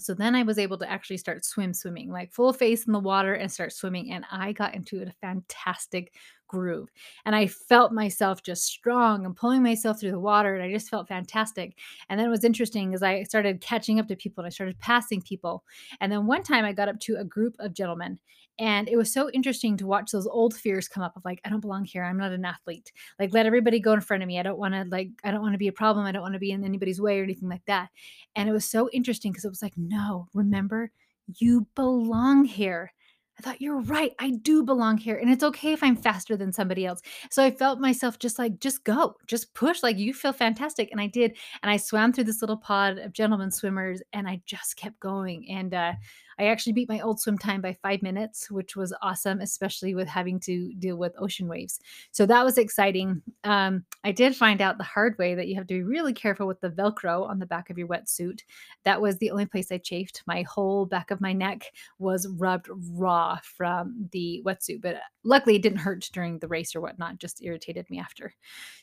So 0.00 0.14
then 0.14 0.34
I 0.34 0.42
was 0.42 0.58
able 0.58 0.78
to 0.78 0.90
actually 0.90 1.18
start 1.18 1.44
swim 1.44 1.74
swimming, 1.74 2.10
like 2.10 2.32
full 2.32 2.52
face 2.52 2.86
in 2.86 2.92
the 2.92 2.98
water 2.98 3.34
and 3.34 3.50
start 3.50 3.72
swimming. 3.72 4.12
And 4.12 4.24
I 4.30 4.52
got 4.52 4.74
into 4.74 5.02
a 5.02 5.12
fantastic 5.20 6.14
groove. 6.48 6.88
And 7.24 7.36
I 7.36 7.46
felt 7.46 7.92
myself 7.92 8.42
just 8.42 8.64
strong 8.64 9.24
and 9.24 9.36
pulling 9.36 9.62
myself 9.62 10.00
through 10.00 10.10
the 10.10 10.18
water. 10.18 10.54
And 10.54 10.64
I 10.64 10.72
just 10.72 10.88
felt 10.88 11.08
fantastic. 11.08 11.76
And 12.08 12.18
then 12.18 12.26
it 12.26 12.30
was 12.30 12.44
interesting 12.44 12.92
as 12.92 13.02
I 13.02 13.22
started 13.22 13.60
catching 13.60 14.00
up 14.00 14.08
to 14.08 14.16
people 14.16 14.42
and 14.42 14.46
I 14.46 14.50
started 14.50 14.78
passing 14.80 15.22
people. 15.22 15.62
And 16.00 16.10
then 16.10 16.26
one 16.26 16.42
time 16.42 16.64
I 16.64 16.72
got 16.72 16.88
up 16.88 16.98
to 17.00 17.16
a 17.16 17.24
group 17.24 17.54
of 17.60 17.74
gentlemen 17.74 18.18
and 18.60 18.90
it 18.90 18.96
was 18.96 19.10
so 19.10 19.30
interesting 19.30 19.78
to 19.78 19.86
watch 19.86 20.12
those 20.12 20.26
old 20.26 20.54
fears 20.54 20.86
come 20.86 21.02
up 21.02 21.16
of 21.16 21.24
like, 21.24 21.40
I 21.46 21.48
don't 21.48 21.62
belong 21.62 21.86
here. 21.86 22.04
I'm 22.04 22.18
not 22.18 22.30
an 22.30 22.44
athlete. 22.44 22.92
Like, 23.18 23.32
let 23.32 23.46
everybody 23.46 23.80
go 23.80 23.94
in 23.94 24.02
front 24.02 24.22
of 24.22 24.26
me. 24.26 24.38
I 24.38 24.42
don't 24.42 24.58
want 24.58 24.74
to, 24.74 24.84
like, 24.90 25.08
I 25.24 25.30
don't 25.30 25.40
want 25.40 25.54
to 25.54 25.58
be 25.58 25.68
a 25.68 25.72
problem. 25.72 26.04
I 26.04 26.12
don't 26.12 26.20
want 26.20 26.34
to 26.34 26.38
be 26.38 26.52
in 26.52 26.62
anybody's 26.62 27.00
way 27.00 27.18
or 27.18 27.24
anything 27.24 27.48
like 27.48 27.64
that. 27.64 27.88
And 28.36 28.50
it 28.50 28.52
was 28.52 28.66
so 28.66 28.90
interesting 28.92 29.32
because 29.32 29.46
it 29.46 29.50
was 29.50 29.62
like, 29.62 29.72
no, 29.78 30.28
remember, 30.34 30.92
you 31.38 31.66
belong 31.74 32.44
here. 32.44 32.92
I 33.38 33.42
thought, 33.42 33.62
you're 33.62 33.80
right. 33.80 34.12
I 34.18 34.32
do 34.32 34.62
belong 34.62 34.98
here. 34.98 35.16
And 35.16 35.30
it's 35.30 35.42
okay 35.42 35.72
if 35.72 35.82
I'm 35.82 35.96
faster 35.96 36.36
than 36.36 36.52
somebody 36.52 36.84
else. 36.84 37.00
So 37.30 37.42
I 37.42 37.50
felt 37.50 37.80
myself 37.80 38.18
just 38.18 38.38
like, 38.38 38.60
just 38.60 38.84
go, 38.84 39.14
just 39.26 39.54
push. 39.54 39.82
Like, 39.82 39.96
you 39.96 40.12
feel 40.12 40.34
fantastic. 40.34 40.90
And 40.92 41.00
I 41.00 41.06
did. 41.06 41.34
And 41.62 41.70
I 41.70 41.78
swam 41.78 42.12
through 42.12 42.24
this 42.24 42.42
little 42.42 42.58
pod 42.58 42.98
of 42.98 43.14
gentlemen 43.14 43.50
swimmers 43.50 44.02
and 44.12 44.28
I 44.28 44.42
just 44.44 44.76
kept 44.76 45.00
going. 45.00 45.48
And 45.48 45.72
uh, 45.72 45.92
I 46.40 46.46
actually 46.46 46.72
beat 46.72 46.88
my 46.88 47.00
old 47.00 47.20
swim 47.20 47.36
time 47.36 47.60
by 47.60 47.76
five 47.82 48.00
minutes, 48.00 48.50
which 48.50 48.74
was 48.74 48.94
awesome, 49.02 49.40
especially 49.40 49.94
with 49.94 50.08
having 50.08 50.40
to 50.40 50.72
deal 50.78 50.96
with 50.96 51.12
ocean 51.18 51.46
waves. 51.48 51.80
So 52.12 52.24
that 52.24 52.42
was 52.42 52.56
exciting. 52.56 53.20
Um, 53.44 53.84
I 54.04 54.12
did 54.12 54.34
find 54.34 54.62
out 54.62 54.78
the 54.78 54.84
hard 54.84 55.18
way 55.18 55.34
that 55.34 55.48
you 55.48 55.54
have 55.56 55.66
to 55.66 55.74
be 55.74 55.82
really 55.82 56.14
careful 56.14 56.46
with 56.46 56.58
the 56.62 56.70
Velcro 56.70 57.28
on 57.28 57.40
the 57.40 57.46
back 57.46 57.68
of 57.68 57.76
your 57.76 57.88
wetsuit. 57.88 58.40
That 58.84 59.02
was 59.02 59.18
the 59.18 59.30
only 59.30 59.44
place 59.44 59.70
I 59.70 59.76
chafed. 59.76 60.22
My 60.26 60.40
whole 60.42 60.86
back 60.86 61.10
of 61.10 61.20
my 61.20 61.34
neck 61.34 61.72
was 61.98 62.26
rubbed 62.26 62.68
raw 62.94 63.38
from 63.42 64.08
the 64.10 64.42
wetsuit, 64.46 64.80
but 64.80 64.96
luckily 65.24 65.56
it 65.56 65.62
didn't 65.62 65.78
hurt 65.78 66.08
during 66.10 66.38
the 66.38 66.48
race 66.48 66.74
or 66.74 66.80
whatnot, 66.80 67.18
just 67.18 67.44
irritated 67.44 67.88
me 67.90 67.98
after. 67.98 68.34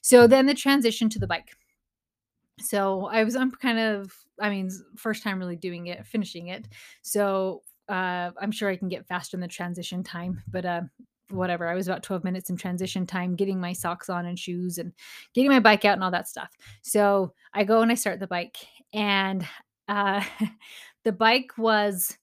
So 0.03 0.27
then 0.27 0.45
the 0.45 0.53
transition 0.53 1.09
to 1.09 1.17
the 1.17 1.25
bike. 1.25 1.55
So 2.59 3.05
I 3.05 3.23
was 3.23 3.35
I'm 3.35 3.51
kind 3.51 3.79
of 3.79 4.13
I 4.41 4.49
mean 4.49 4.69
first 4.95 5.23
time 5.23 5.39
really 5.39 5.55
doing 5.55 5.87
it, 5.87 6.05
finishing 6.05 6.47
it. 6.47 6.67
So 7.01 7.61
uh, 7.89 8.31
I'm 8.41 8.51
sure 8.51 8.69
I 8.69 8.75
can 8.75 8.89
get 8.89 9.07
faster 9.07 9.37
in 9.37 9.41
the 9.41 9.47
transition 9.47 10.03
time, 10.03 10.41
but 10.49 10.65
uh, 10.65 10.81
whatever. 11.29 11.67
I 11.67 11.75
was 11.75 11.87
about 11.87 12.03
12 12.03 12.23
minutes 12.23 12.49
in 12.49 12.57
transition 12.57 13.05
time, 13.05 13.35
getting 13.35 13.59
my 13.59 13.73
socks 13.73 14.09
on 14.09 14.25
and 14.25 14.37
shoes 14.37 14.77
and 14.77 14.91
getting 15.33 15.51
my 15.51 15.59
bike 15.59 15.85
out 15.85 15.93
and 15.93 16.03
all 16.03 16.11
that 16.11 16.27
stuff. 16.27 16.49
So 16.81 17.33
I 17.53 17.63
go 17.63 17.81
and 17.81 17.91
I 17.91 17.95
start 17.95 18.19
the 18.19 18.27
bike, 18.27 18.57
and 18.93 19.45
uh, 19.87 20.23
the 21.03 21.11
bike 21.11 21.51
was 21.57 22.17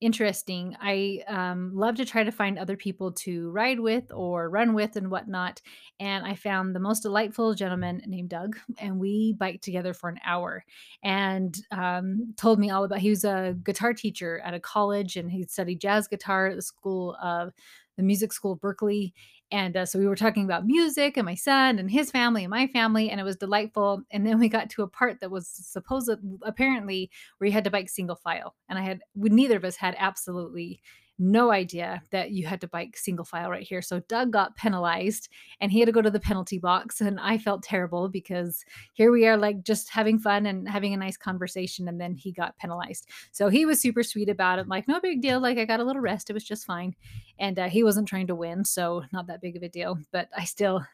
interesting. 0.00 0.76
I 0.80 1.22
um, 1.26 1.72
love 1.74 1.96
to 1.96 2.04
try 2.04 2.22
to 2.22 2.30
find 2.30 2.58
other 2.58 2.76
people 2.76 3.12
to 3.12 3.50
ride 3.50 3.80
with 3.80 4.12
or 4.12 4.48
run 4.48 4.74
with 4.74 4.96
and 4.96 5.10
whatnot. 5.10 5.60
And 5.98 6.24
I 6.24 6.34
found 6.34 6.74
the 6.74 6.80
most 6.80 7.00
delightful 7.00 7.54
gentleman 7.54 8.02
named 8.06 8.30
Doug, 8.30 8.56
and 8.78 8.98
we 8.98 9.34
biked 9.38 9.64
together 9.64 9.94
for 9.94 10.08
an 10.08 10.18
hour 10.24 10.64
and 11.02 11.56
um, 11.70 12.34
told 12.36 12.58
me 12.58 12.70
all 12.70 12.84
about. 12.84 13.00
He 13.00 13.10
was 13.10 13.24
a 13.24 13.56
guitar 13.64 13.92
teacher 13.92 14.40
at 14.44 14.54
a 14.54 14.60
college, 14.60 15.16
and 15.16 15.30
he 15.30 15.44
studied 15.44 15.80
jazz 15.80 16.06
guitar 16.08 16.48
at 16.48 16.56
the 16.56 16.62
school 16.62 17.16
of 17.22 17.52
the 17.96 18.02
music 18.04 18.32
school 18.32 18.52
of 18.52 18.60
Berklee. 18.60 19.12
And 19.50 19.76
uh, 19.76 19.86
so 19.86 19.98
we 19.98 20.06
were 20.06 20.16
talking 20.16 20.44
about 20.44 20.66
music 20.66 21.16
and 21.16 21.24
my 21.24 21.34
son 21.34 21.78
and 21.78 21.90
his 21.90 22.10
family 22.10 22.44
and 22.44 22.50
my 22.50 22.66
family, 22.66 23.10
and 23.10 23.20
it 23.20 23.24
was 23.24 23.36
delightful. 23.36 24.02
And 24.10 24.26
then 24.26 24.38
we 24.38 24.48
got 24.48 24.70
to 24.70 24.82
a 24.82 24.88
part 24.88 25.20
that 25.20 25.30
was 25.30 25.48
supposed 25.48 26.10
apparently 26.42 27.10
where 27.38 27.46
you 27.46 27.52
had 27.52 27.64
to 27.64 27.70
bike 27.70 27.88
single 27.88 28.16
file, 28.16 28.54
and 28.68 28.78
I 28.78 28.82
had 28.82 29.00
we, 29.14 29.30
neither 29.30 29.56
of 29.56 29.64
us 29.64 29.76
had 29.76 29.96
absolutely 29.98 30.82
no 31.18 31.50
idea 31.50 32.02
that 32.10 32.30
you 32.30 32.46
had 32.46 32.60
to 32.60 32.68
bike 32.68 32.96
single 32.96 33.24
file 33.24 33.50
right 33.50 33.66
here. 33.66 33.82
So 33.82 34.00
Doug 34.00 34.30
got 34.30 34.54
penalized 34.54 35.28
and 35.60 35.72
he 35.72 35.80
had 35.80 35.86
to 35.86 35.92
go 35.92 36.00
to 36.00 36.10
the 36.10 36.20
penalty 36.20 36.58
box. 36.58 37.00
And 37.00 37.18
I 37.18 37.38
felt 37.38 37.62
terrible 37.62 38.08
because 38.08 38.64
here 38.92 39.10
we 39.10 39.26
are, 39.26 39.36
like 39.36 39.64
just 39.64 39.90
having 39.90 40.18
fun 40.18 40.46
and 40.46 40.68
having 40.68 40.94
a 40.94 40.96
nice 40.96 41.16
conversation. 41.16 41.88
And 41.88 42.00
then 42.00 42.14
he 42.14 42.30
got 42.30 42.56
penalized. 42.58 43.08
So 43.32 43.48
he 43.48 43.66
was 43.66 43.80
super 43.80 44.02
sweet 44.02 44.28
about 44.28 44.60
it. 44.60 44.68
Like, 44.68 44.86
no 44.86 45.00
big 45.00 45.20
deal. 45.20 45.40
Like, 45.40 45.58
I 45.58 45.64
got 45.64 45.80
a 45.80 45.84
little 45.84 46.02
rest. 46.02 46.30
It 46.30 46.34
was 46.34 46.44
just 46.44 46.66
fine. 46.66 46.94
And 47.38 47.58
uh, 47.58 47.68
he 47.68 47.82
wasn't 47.82 48.08
trying 48.08 48.28
to 48.28 48.34
win. 48.36 48.64
So 48.64 49.02
not 49.12 49.26
that 49.26 49.40
big 49.40 49.56
of 49.56 49.62
a 49.62 49.68
deal. 49.68 49.98
But 50.12 50.28
I 50.36 50.44
still, 50.44 50.84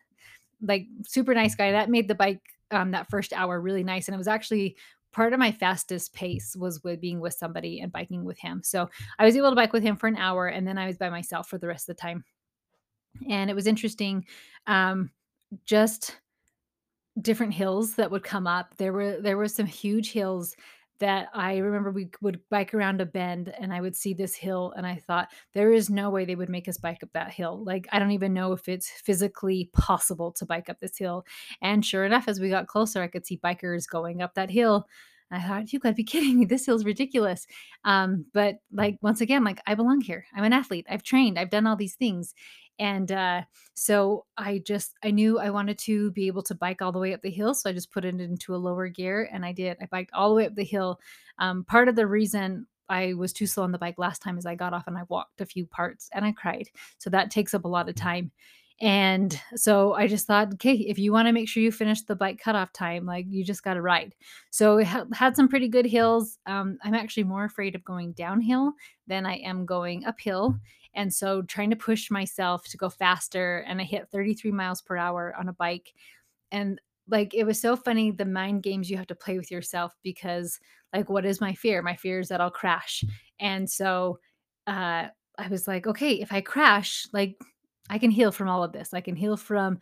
like, 0.63 0.87
super 1.07 1.35
nice 1.35 1.55
guy. 1.55 1.73
That 1.73 1.91
made 1.91 2.09
the 2.09 2.15
bike 2.15 2.41
um, 2.71 2.93
that 2.93 3.11
first 3.11 3.35
hour 3.35 3.61
really 3.61 3.85
nice. 3.85 4.09
And 4.09 4.15
it 4.15 4.19
was 4.19 4.29
actually 4.29 4.77
part 5.15 5.33
of 5.33 5.39
my 5.39 5.53
fastest 5.53 6.13
pace 6.13 6.57
was 6.57 6.83
with 6.83 7.01
being 7.01 7.21
with 7.21 7.35
somebody 7.35 7.81
and 7.81 7.93
biking 7.93 8.25
with 8.25 8.39
him. 8.39 8.61
So 8.63 8.91
I 9.19 9.25
was 9.25 9.37
able 9.37 9.51
to 9.51 9.57
bike 9.57 9.73
with 9.73 9.85
him 9.85 9.97
for 9.97 10.09
an 10.09 10.17
hour 10.17 10.49
and 10.49 10.67
then 10.67 10.77
I 10.77 10.87
was 10.87 10.99
by 10.99 11.09
myself 11.09 11.49
for 11.49 11.57
the 11.57 11.69
rest 11.69 11.89
of 11.89 11.97
the 11.97 12.01
time. 12.01 12.25
And 13.31 13.49
it 13.49 13.55
was 13.55 13.69
interesting. 13.69 14.27
Um, 14.67 15.11
just 15.65 16.19
different 17.21 17.55
hills 17.55 17.95
that 17.95 18.11
would 18.11 18.25
come 18.25 18.49
up. 18.49 18.77
There 18.77 18.93
were 18.93 19.21
there 19.21 19.37
were 19.37 19.47
some 19.47 19.67
huge 19.67 20.11
hills 20.11 20.57
that 21.01 21.29
I 21.35 21.57
remember 21.59 21.91
we 21.91 22.11
would 22.21 22.41
bike 22.51 22.75
around 22.75 23.01
a 23.01 23.07
bend 23.07 23.53
and 23.59 23.73
I 23.73 23.81
would 23.81 23.97
see 23.97 24.15
this 24.15 24.35
hill 24.35 24.73
and 24.77 24.87
I 24.87 24.97
thought 25.07 25.29
there 25.53 25.73
is 25.73 25.91
no 25.91 26.11
way 26.11 26.25
they 26.25 26.37
would 26.37 26.49
make 26.49 26.69
us 26.69 26.79
bike 26.79 27.03
up 27.03 27.11
that 27.15 27.33
hill. 27.33 27.63
Like 27.65 27.89
I 27.93 27.99
don't 27.99 28.13
even 28.13 28.33
know 28.33 28.53
if 28.53 28.69
it's 28.69 28.89
physically 28.89 29.71
possible 29.73 30.33
to 30.33 30.47
bike 30.47 30.69
up 30.69 30.81
this 30.81 30.97
hill. 30.97 31.25
And 31.61 31.85
sure 31.85 32.05
enough 32.05 32.29
as 32.29 32.41
we 32.41 32.49
got 32.49 32.69
closer 32.69 33.03
I 33.03 33.09
could 33.09 33.27
see 33.27 33.39
bikers 33.39 33.89
going 33.89 34.23
up 34.23 34.35
that 34.35 34.51
hill. 34.51 34.87
I 35.31 35.41
thought 35.41 35.73
you 35.73 35.79
gotta 35.81 35.95
be 35.95 36.05
kidding 36.05 36.39
me. 36.39 36.45
This 36.45 36.67
hill's 36.67 36.85
ridiculous. 36.85 37.47
Um, 37.85 38.27
but 38.33 38.57
like 38.73 38.99
once 39.03 39.21
again, 39.21 39.43
like 39.43 39.61
I 39.67 39.75
belong 39.75 40.01
here. 40.01 40.27
I'm 40.35 40.45
an 40.45 40.53
athlete. 40.53 40.87
I've 40.89 41.03
trained. 41.03 41.39
I've 41.39 41.51
done 41.51 41.67
all 41.67 41.77
these 41.77 41.95
things 41.95 42.35
and 42.79 43.13
uh, 43.13 43.43
so 43.75 44.25
i 44.37 44.59
just 44.67 44.95
i 45.03 45.11
knew 45.11 45.39
i 45.39 45.51
wanted 45.51 45.79
to 45.79 46.11
be 46.13 46.27
able 46.27 46.43
to 46.43 46.55
bike 46.55 46.83
all 46.83 46.93
the 46.93 46.99
way 46.99 47.15
up 47.15 47.23
the 47.23 47.31
hill 47.31 47.55
so 47.55 47.71
i 47.71 47.73
just 47.73 47.93
put 47.93 48.05
it 48.05 48.21
into 48.21 48.55
a 48.55 48.57
lower 48.57 48.89
gear 48.89 49.29
and 49.33 49.45
i 49.45 49.53
did 49.53 49.77
i 49.81 49.87
biked 49.87 50.13
all 50.13 50.29
the 50.29 50.35
way 50.35 50.47
up 50.47 50.55
the 50.55 50.65
hill 50.65 50.99
um, 51.39 51.65
part 51.65 51.89
of 51.89 51.97
the 51.97 52.07
reason 52.07 52.67
I 52.89 53.15
was 53.15 53.33
too 53.33 53.47
slow 53.47 53.65
on 53.65 53.73
the 53.73 53.79
bike 53.79 53.99
last 53.99 54.23
time 54.23 54.39
is 54.39 54.47
I 54.47 54.55
got 54.55 54.75
off 54.75 54.87
and 54.87 54.99
I 54.99 55.05
walked 55.09 55.41
a 55.41 55.47
few 55.47 55.67
parts 55.67 56.11
and 56.13 56.25
I 56.25 56.33
cried. 56.33 56.69
So 56.99 57.11
that 57.11 57.31
takes 57.31 57.55
up 57.55 57.65
a 57.65 57.69
lot 57.69 57.89
of 57.89 57.95
time. 57.95 58.31
And 58.81 59.41
so 59.55 59.95
I 59.95 60.09
just 60.09 60.27
thought, 60.27 60.53
okay, 60.55 60.75
if 60.75 60.99
you 60.99 61.13
want 61.13 61.29
to 61.29 61.33
make 61.33 61.49
sure 61.49 61.63
you 61.63 61.71
finish 61.71 62.03
the 62.03 62.17
bike 62.17 62.41
cutoff 62.41 62.73
time, 62.73 63.07
like 63.07 63.25
you 63.29 63.45
just 63.45 63.63
got 63.63 63.75
to 63.75 63.83
ride. 63.83 64.15
So 64.51 64.79
it 64.79 64.87
ha- 64.87 65.07
had 65.13 65.37
some 65.37 65.49
pretty 65.49 65.69
good 65.69 65.87
hills. 65.87 66.39
Um, 66.47 66.79
I'm 66.83 66.95
actually 66.95 67.25
more 67.25 67.45
afraid 67.45 67.77
of 67.77 67.85
going 67.85 68.13
downhill 68.13 68.73
than 69.07 69.27
I 69.27 69.37
am 69.37 69.65
going 69.65 70.05
uphill. 70.05 70.57
And 70.95 71.13
so 71.13 71.43
trying 71.43 71.71
to 71.71 71.77
push 71.77 72.11
myself 72.11 72.65
to 72.69 72.77
go 72.77 72.89
faster 72.89 73.65
and 73.67 73.81
I 73.81 73.85
hit 73.85 74.09
33 74.11 74.53
miles 74.53 74.81
per 74.81 74.97
hour 74.97 75.35
on 75.39 75.49
a 75.49 75.53
bike. 75.53 75.93
And 76.53 76.81
like 77.09 77.35
it 77.35 77.45
was 77.45 77.61
so 77.61 77.77
funny 77.77 78.11
the 78.11 78.25
mind 78.25 78.63
games 78.63 78.91
you 78.91 78.97
have 78.97 79.07
to 79.09 79.15
play 79.15 79.37
with 79.37 79.51
yourself 79.51 79.95
because 80.03 80.59
like 80.93 81.09
what 81.09 81.25
is 81.27 81.41
my 81.41 81.55
fear? 81.55 81.83
My 81.83 81.97
fear 81.97 82.21
is 82.21 82.29
that 82.29 82.41
I'll 82.41 82.51
crash. 82.51 83.05
And 83.41 83.69
so 83.69 84.19
uh 84.67 85.09
I 85.37 85.49
was 85.49 85.67
like, 85.67 85.87
okay, 85.87 86.13
if 86.13 86.33
I 86.33 86.41
crash, 86.41 87.07
like 87.13 87.37
I 87.91 87.99
can 87.99 88.11
heal 88.11 88.33
from 88.33 88.49
all 88.49 88.65
of 88.65 88.73
this. 88.73 88.95
I 88.95 89.03
can 89.03 89.15
heal 89.15 89.37
from 89.37 89.79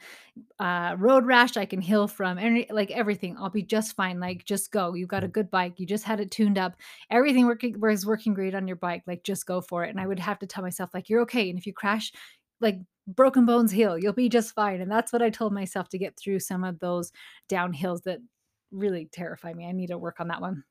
uh, 0.59 0.97
road 0.99 1.25
rash. 1.25 1.57
I 1.57 1.67
can 1.67 1.81
heal 1.81 2.09
from 2.09 2.37
any, 2.37 2.67
like 2.69 2.91
everything. 2.91 3.37
I'll 3.39 3.49
be 3.49 3.63
just 3.63 3.95
fine. 3.95 4.19
Like 4.19 4.45
just 4.45 4.73
go. 4.73 4.95
You've 4.95 5.09
got 5.09 5.23
a 5.23 5.29
good 5.29 5.51
bike. 5.53 5.79
You 5.79 5.87
just 5.87 6.05
had 6.05 6.19
it 6.19 6.33
tuned 6.33 6.59
up. 6.59 6.75
Everything 7.11 7.47
working 7.47 7.79
was 7.79 8.05
working 8.05 8.35
great 8.35 8.57
on 8.57 8.67
your 8.67 8.77
bike. 8.77 9.05
Like 9.07 9.23
just 9.23 9.47
go 9.47 9.61
for 9.61 9.85
it. 9.85 9.91
And 9.91 10.01
I 10.01 10.07
would 10.09 10.19
have 10.19 10.41
to 10.41 10.47
tell 10.47 10.65
myself 10.65 10.91
like 10.93 11.09
you're 11.09 11.23
okay. 11.23 11.49
And 11.49 11.59
if 11.59 11.67
you 11.67 11.73
crash, 11.73 12.13
like 12.61 12.79
broken 13.07 13.47
bones 13.47 13.71
heal. 13.71 13.97
You'll 13.97 14.13
be 14.13 14.29
just 14.29 14.55
fine. 14.55 14.81
And 14.81 14.91
that's 14.91 15.13
what 15.13 15.23
I 15.23 15.31
told 15.31 15.53
myself 15.53 15.89
to 15.91 15.99
get 15.99 16.19
through 16.19 16.41
some 16.41 16.65
of 16.65 16.81
those 16.81 17.13
downhills 17.49 18.03
that 18.05 18.19
really 18.73 19.09
terrify 19.13 19.53
me. 19.53 19.67
I 19.67 19.73
need 19.73 19.89
to 19.89 19.99
work 19.99 20.19
on 20.19 20.29
that 20.29 20.41
one. 20.41 20.65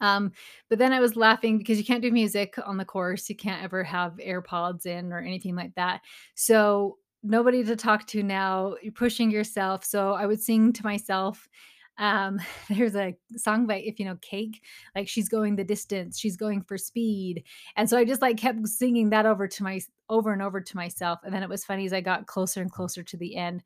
Um, 0.00 0.32
but 0.68 0.78
then 0.78 0.92
I 0.92 1.00
was 1.00 1.16
laughing 1.16 1.58
because 1.58 1.78
you 1.78 1.84
can't 1.84 2.02
do 2.02 2.10
music 2.10 2.54
on 2.64 2.76
the 2.76 2.84
course. 2.84 3.28
You 3.28 3.36
can't 3.36 3.62
ever 3.62 3.84
have 3.84 4.16
AirPods 4.16 4.86
in 4.86 5.12
or 5.12 5.20
anything 5.20 5.54
like 5.54 5.74
that. 5.74 6.00
So 6.34 6.98
nobody 7.22 7.62
to 7.64 7.76
talk 7.76 8.06
to 8.08 8.22
now. 8.22 8.76
You're 8.82 8.92
pushing 8.92 9.30
yourself. 9.30 9.84
So 9.84 10.12
I 10.12 10.26
would 10.26 10.40
sing 10.40 10.72
to 10.74 10.84
myself. 10.84 11.48
Um, 11.98 12.40
there's 12.70 12.96
a 12.96 13.14
song 13.36 13.66
by 13.66 13.76
if 13.76 13.98
you 13.98 14.06
know 14.06 14.16
Cake, 14.22 14.62
like 14.96 15.08
she's 15.08 15.28
going 15.28 15.56
the 15.56 15.64
distance, 15.64 16.18
she's 16.18 16.36
going 16.36 16.62
for 16.62 16.78
speed. 16.78 17.44
And 17.76 17.88
so 17.88 17.98
I 17.98 18.04
just 18.04 18.22
like 18.22 18.38
kept 18.38 18.66
singing 18.68 19.10
that 19.10 19.26
over 19.26 19.46
to 19.46 19.62
my 19.62 19.80
over 20.08 20.32
and 20.32 20.42
over 20.42 20.60
to 20.60 20.76
myself. 20.76 21.20
And 21.24 21.32
then 21.32 21.42
it 21.42 21.48
was 21.48 21.64
funny 21.64 21.86
as 21.86 21.92
I 21.92 22.00
got 22.00 22.26
closer 22.26 22.62
and 22.62 22.72
closer 22.72 23.02
to 23.02 23.16
the 23.16 23.36
end. 23.36 23.62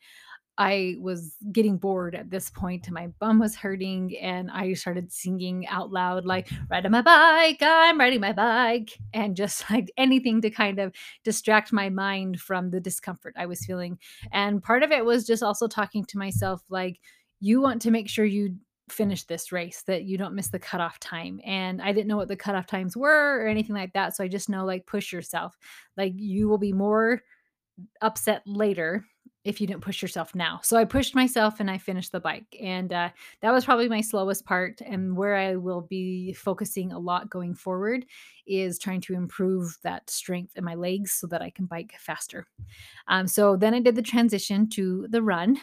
I 0.57 0.97
was 1.01 1.35
getting 1.51 1.79
bored 1.79 2.15
at 2.15 2.31
this 2.31 2.49
point 2.49 2.87
and 2.87 2.95
my 2.95 3.09
bum 3.19 3.41
was 3.41 3.57
hurting 3.57 4.17
and 4.19 4.51
I 4.51 4.73
started 4.75 5.13
singing 5.13 5.67
out 5.67 5.91
loud 5.91 6.25
like 6.25 6.49
riding 6.71 6.93
my 6.93 7.03
bike, 7.03 7.59
I'm 7.61 7.99
riding 7.99 8.21
my 8.21 8.33
bike 8.33 8.97
and 9.13 9.37
just 9.37 9.69
like 9.71 9.91
anything 9.97 10.41
to 10.43 10.51
kind 10.51 10.79
of 10.79 10.93
distract 11.25 11.73
my 11.73 11.89
mind 11.89 12.41
from 12.41 12.71
the 12.71 12.81
discomfort 12.81 13.35
I 13.37 13.47
was 13.47 13.65
feeling. 13.65 13.99
And 14.33 14.63
part 14.63 14.83
of 14.83 14.93
it 14.93 15.05
was 15.05 15.27
just 15.27 15.43
also 15.43 15.67
talking 15.67 16.05
to 16.07 16.19
myself 16.19 16.63
like 16.69 17.01
you 17.41 17.61
want 17.61 17.83
to 17.83 17.91
make 17.91 18.09
sure 18.09 18.25
you 18.25 18.57
finish 18.89 19.25
this 19.25 19.51
race 19.51 19.83
that 19.87 20.05
you 20.05 20.19
don't 20.19 20.35
miss 20.35 20.49
the 20.49 20.59
cutoff 20.59 21.01
time 21.01 21.41
and 21.43 21.81
i 21.81 21.91
didn't 21.91 22.07
know 22.07 22.19
what 22.19 22.29
the 22.29 22.37
cutoff 22.37 22.67
times 22.67 22.95
were 22.95 23.41
or 23.41 23.47
anything 23.47 23.75
like 23.75 23.95
that 23.95 24.15
so 24.15 24.23
i 24.23 24.29
just 24.29 24.51
know 24.51 24.67
like 24.67 24.87
push 24.87 25.11
yourself 25.11 25.57
like 25.97 26.13
you 26.17 26.51
will 26.51 26.59
be 26.59 26.73
more 26.73 27.23
upset 28.03 28.43
later 28.47 29.07
if 29.45 29.61
you 29.61 29.67
didn't 29.67 29.83
push 29.83 30.01
yourself 30.01 30.35
now. 30.35 30.59
So 30.63 30.77
I 30.77 30.85
pushed 30.85 31.15
myself 31.15 31.61
and 31.61 31.71
I 31.71 31.77
finished 31.77 32.13
the 32.13 32.21
bike. 32.21 32.57
And 32.61 32.93
uh, 32.93 33.11
that 33.43 33.53
was 33.53 33.65
probably 33.65 33.89
my 33.89 34.01
slowest 34.01 34.47
part. 34.47 34.81
And 34.81 35.17
where 35.17 35.37
I 35.37 35.57
will 35.57 35.83
be 35.83 36.33
focusing 36.33 36.93
a 36.93 36.99
lot 36.99 37.29
going 37.29 37.55
forward 37.55 38.07
is 38.47 38.79
trying 38.79 39.03
to 39.03 39.15
improve 39.15 39.77
that 39.83 40.09
strength 40.09 40.57
in 40.57 40.65
my 40.65 40.75
legs 40.75 41.13
so 41.13 41.27
that 41.27 41.43
I 41.43 41.51
can 41.51 41.67
bike 41.67 41.95
faster. 41.99 42.47
Um, 43.09 43.27
so 43.27 43.57
then 43.57 43.75
I 43.75 43.81
did 43.81 43.97
the 43.97 44.03
transition 44.03 44.69
to 44.71 45.07
the 45.11 45.23
run 45.23 45.59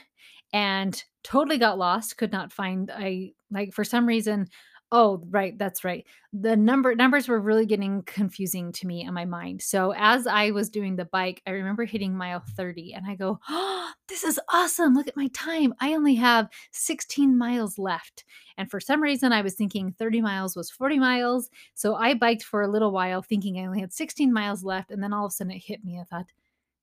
and 0.54 1.04
totally 1.24 1.58
got 1.58 1.78
lost, 1.78 2.18
could 2.18 2.32
not 2.32 2.52
find, 2.52 2.92
I 2.94 3.32
like 3.50 3.74
for 3.74 3.84
some 3.84 4.06
reason, 4.06 4.48
Oh, 4.94 5.22
right, 5.30 5.58
that's 5.58 5.86
right. 5.86 6.06
The 6.34 6.58
number 6.58 6.94
numbers 6.96 7.30
were 7.30 7.40
really 7.40 7.66
getting 7.66 8.02
confusing 8.04 8.74
to 8.74 8.88
me 8.88 9.04
in 9.06 9.14
my 9.14 9.24
mind. 9.24 9.62
So 9.62 9.94
as 9.96 10.28
I 10.28 10.52
was 10.52 10.70
doing 10.70 10.98
the 10.98 11.06
bike, 11.06 11.42
I 11.48 11.52
remember 11.52 11.86
hitting 11.86 12.14
mile 12.18 12.44
30 12.58 12.94
and 12.94 13.06
I 13.08 13.16
go, 13.16 13.40
"Oh, 13.48 13.90
this 14.10 14.26
is 14.26 14.38
awesome. 14.50 14.94
Look 14.94 15.08
at 15.08 15.16
my 15.16 15.28
time. 15.30 15.74
I 15.80 15.94
only 15.94 16.16
have 16.16 16.50
16 16.72 17.38
miles 17.38 17.78
left." 17.80 18.26
And 18.58 18.70
for 18.70 18.82
some 18.82 19.02
reason 19.02 19.32
I 19.32 19.42
was 19.42 19.56
thinking 19.56 19.94
30 19.98 20.20
miles 20.22 20.58
was 20.58 20.70
40 20.70 21.00
miles. 21.00 21.50
So 21.74 21.96
I 21.96 22.14
biked 22.14 22.44
for 22.44 22.62
a 22.62 22.68
little 22.68 22.92
while 22.92 23.22
thinking 23.22 23.60
I 23.60 23.66
only 23.68 23.80
had 23.80 23.94
16 23.94 24.34
miles 24.34 24.62
left 24.64 24.92
and 24.92 25.02
then 25.02 25.14
all 25.14 25.26
of 25.26 25.30
a 25.32 25.34
sudden 25.34 25.52
it 25.54 25.64
hit 25.64 25.86
me. 25.86 26.00
I 26.02 26.04
thought, 26.04 26.26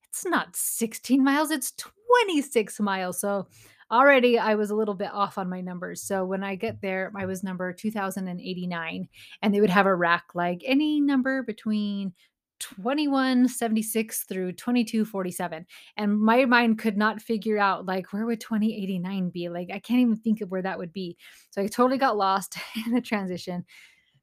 it's 0.09 0.25
not 0.27 0.57
16 0.57 1.25
miles, 1.25 1.51
it's 1.51 1.73
26 1.73 2.81
miles. 2.81 3.21
So 3.21 3.49
already 3.91 4.39
I 4.39 4.55
was 4.55 4.71
a 4.71 4.75
little 4.75 4.95
bit 4.95 5.11
off 5.13 5.39
on 5.39 5.49
my 5.49 5.61
numbers. 5.61 6.03
So 6.03 6.25
when 6.25 6.45
I 6.45 6.55
get 6.55 6.81
there, 6.81 7.13
I 7.17 7.27
was 7.27 7.43
number 7.43 7.73
2089, 7.73 9.09
and 9.43 9.55
they 9.55 9.61
would 9.61 9.71
have 9.71 9.87
a 9.87 9.95
rack 9.95 10.35
like 10.35 10.63
any 10.67 11.01
number 11.01 11.43
between 11.43 12.13
2176 12.61 14.25
through 14.25 14.53
2247 14.53 15.65
and 15.97 16.21
my 16.21 16.45
mind 16.45 16.79
could 16.79 16.97
not 16.97 17.23
figure 17.23 17.59
out 17.59 17.87
like 17.87 18.13
where 18.13 18.27
would 18.27 18.41
2089 18.41 19.31
be 19.31 19.49
like 19.49 19.69
i 19.73 19.79
can't 19.79 20.01
even 20.01 20.17
think 20.17 20.41
of 20.41 20.51
where 20.51 20.63
that 20.63 20.79
would 20.79 20.93
be 20.93 21.17
so 21.51 21.63
i 21.63 21.67
totally 21.67 21.99
got 21.99 22.17
lost 22.17 22.59
in 22.87 22.93
the 22.93 23.01
transition 23.01 23.65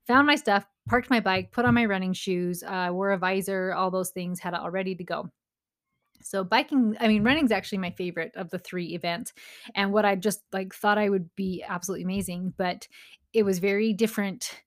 found 0.05 0.27
my 0.27 0.35
stuff 0.35 0.65
parked 0.87 1.09
my 1.09 1.19
bike 1.21 1.51
put 1.51 1.63
on 1.63 1.73
my 1.73 1.85
running 1.85 2.11
shoes 2.13 2.61
uh, 2.63 2.89
wore 2.91 3.11
a 3.11 3.17
visor 3.17 3.73
all 3.73 3.89
those 3.89 4.09
things 4.09 4.39
had 4.39 4.53
it 4.53 4.59
all 4.59 4.71
ready 4.71 4.95
to 4.95 5.03
go 5.03 5.29
so 6.25 6.43
biking, 6.43 6.95
I 6.99 7.07
mean, 7.07 7.23
running's 7.23 7.51
actually 7.51 7.77
my 7.77 7.91
favorite 7.91 8.31
of 8.35 8.49
the 8.49 8.59
3 8.59 8.95
events, 8.95 9.33
and 9.75 9.93
what 9.93 10.05
I 10.05 10.15
just, 10.15 10.41
like, 10.51 10.73
thought 10.73 10.97
I 10.97 11.09
would 11.09 11.33
be 11.35 11.63
absolutely 11.67 12.03
amazing, 12.03 12.53
but 12.57 12.87
it 13.33 13.43
was 13.43 13.59
very 13.59 13.93
different 13.93 14.63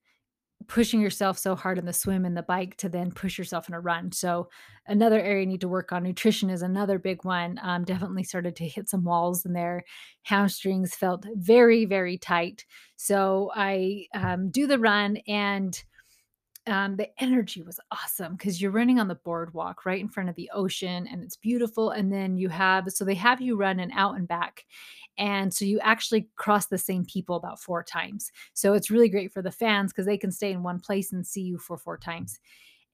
pushing 0.67 1.01
yourself 1.01 1.37
so 1.37 1.55
hard 1.55 1.77
in 1.77 1.85
the 1.85 1.93
swim 1.93 2.25
and 2.25 2.37
the 2.37 2.43
bike 2.43 2.75
to 2.77 2.89
then 2.89 3.11
push 3.11 3.37
yourself 3.37 3.67
in 3.67 3.73
a 3.75 3.79
run. 3.79 4.11
So 4.11 4.49
another 4.87 5.19
area 5.19 5.41
you 5.41 5.47
need 5.47 5.61
to 5.61 5.67
work 5.67 5.91
on. 5.91 6.03
Nutrition 6.03 6.49
is 6.49 6.61
another 6.61 6.99
big 6.99 7.23
one. 7.23 7.59
Um, 7.63 7.83
definitely 7.85 8.23
started 8.23 8.55
to 8.57 8.67
hit 8.67 8.89
some 8.89 9.03
walls 9.03 9.45
in 9.45 9.53
there. 9.53 9.83
Hamstrings 10.23 10.93
felt 10.93 11.25
very, 11.35 11.85
very 11.85 12.17
tight. 12.17 12.65
So 12.97 13.51
I 13.55 14.05
um, 14.13 14.51
do 14.51 14.67
the 14.67 14.79
run 14.79 15.17
and 15.27 15.81
um, 16.67 16.95
the 16.97 17.09
energy 17.21 17.61
was 17.61 17.79
awesome 17.91 18.35
because 18.35 18.61
you're 18.61 18.71
running 18.71 18.99
on 18.99 19.07
the 19.07 19.15
boardwalk 19.15 19.85
right 19.85 19.99
in 19.99 20.09
front 20.09 20.29
of 20.29 20.35
the 20.35 20.49
ocean 20.53 21.07
and 21.07 21.23
it's 21.23 21.37
beautiful. 21.37 21.91
And 21.91 22.11
then 22.11 22.37
you 22.37 22.49
have, 22.49 22.91
so 22.91 23.05
they 23.05 23.15
have 23.15 23.41
you 23.41 23.55
run 23.55 23.79
an 23.79 23.91
out 23.91 24.15
and 24.15 24.27
back. 24.27 24.65
And 25.17 25.53
so 25.53 25.65
you 25.65 25.79
actually 25.79 26.29
cross 26.35 26.67
the 26.67 26.77
same 26.77 27.05
people 27.05 27.35
about 27.35 27.59
four 27.59 27.83
times. 27.83 28.31
So 28.53 28.73
it's 28.73 28.91
really 28.91 29.09
great 29.09 29.33
for 29.33 29.41
the 29.41 29.51
fans 29.51 29.91
because 29.91 30.05
they 30.05 30.17
can 30.17 30.31
stay 30.31 30.51
in 30.51 30.63
one 30.63 30.79
place 30.79 31.11
and 31.11 31.25
see 31.25 31.41
you 31.41 31.57
for 31.57 31.77
four 31.77 31.97
times. 31.97 32.39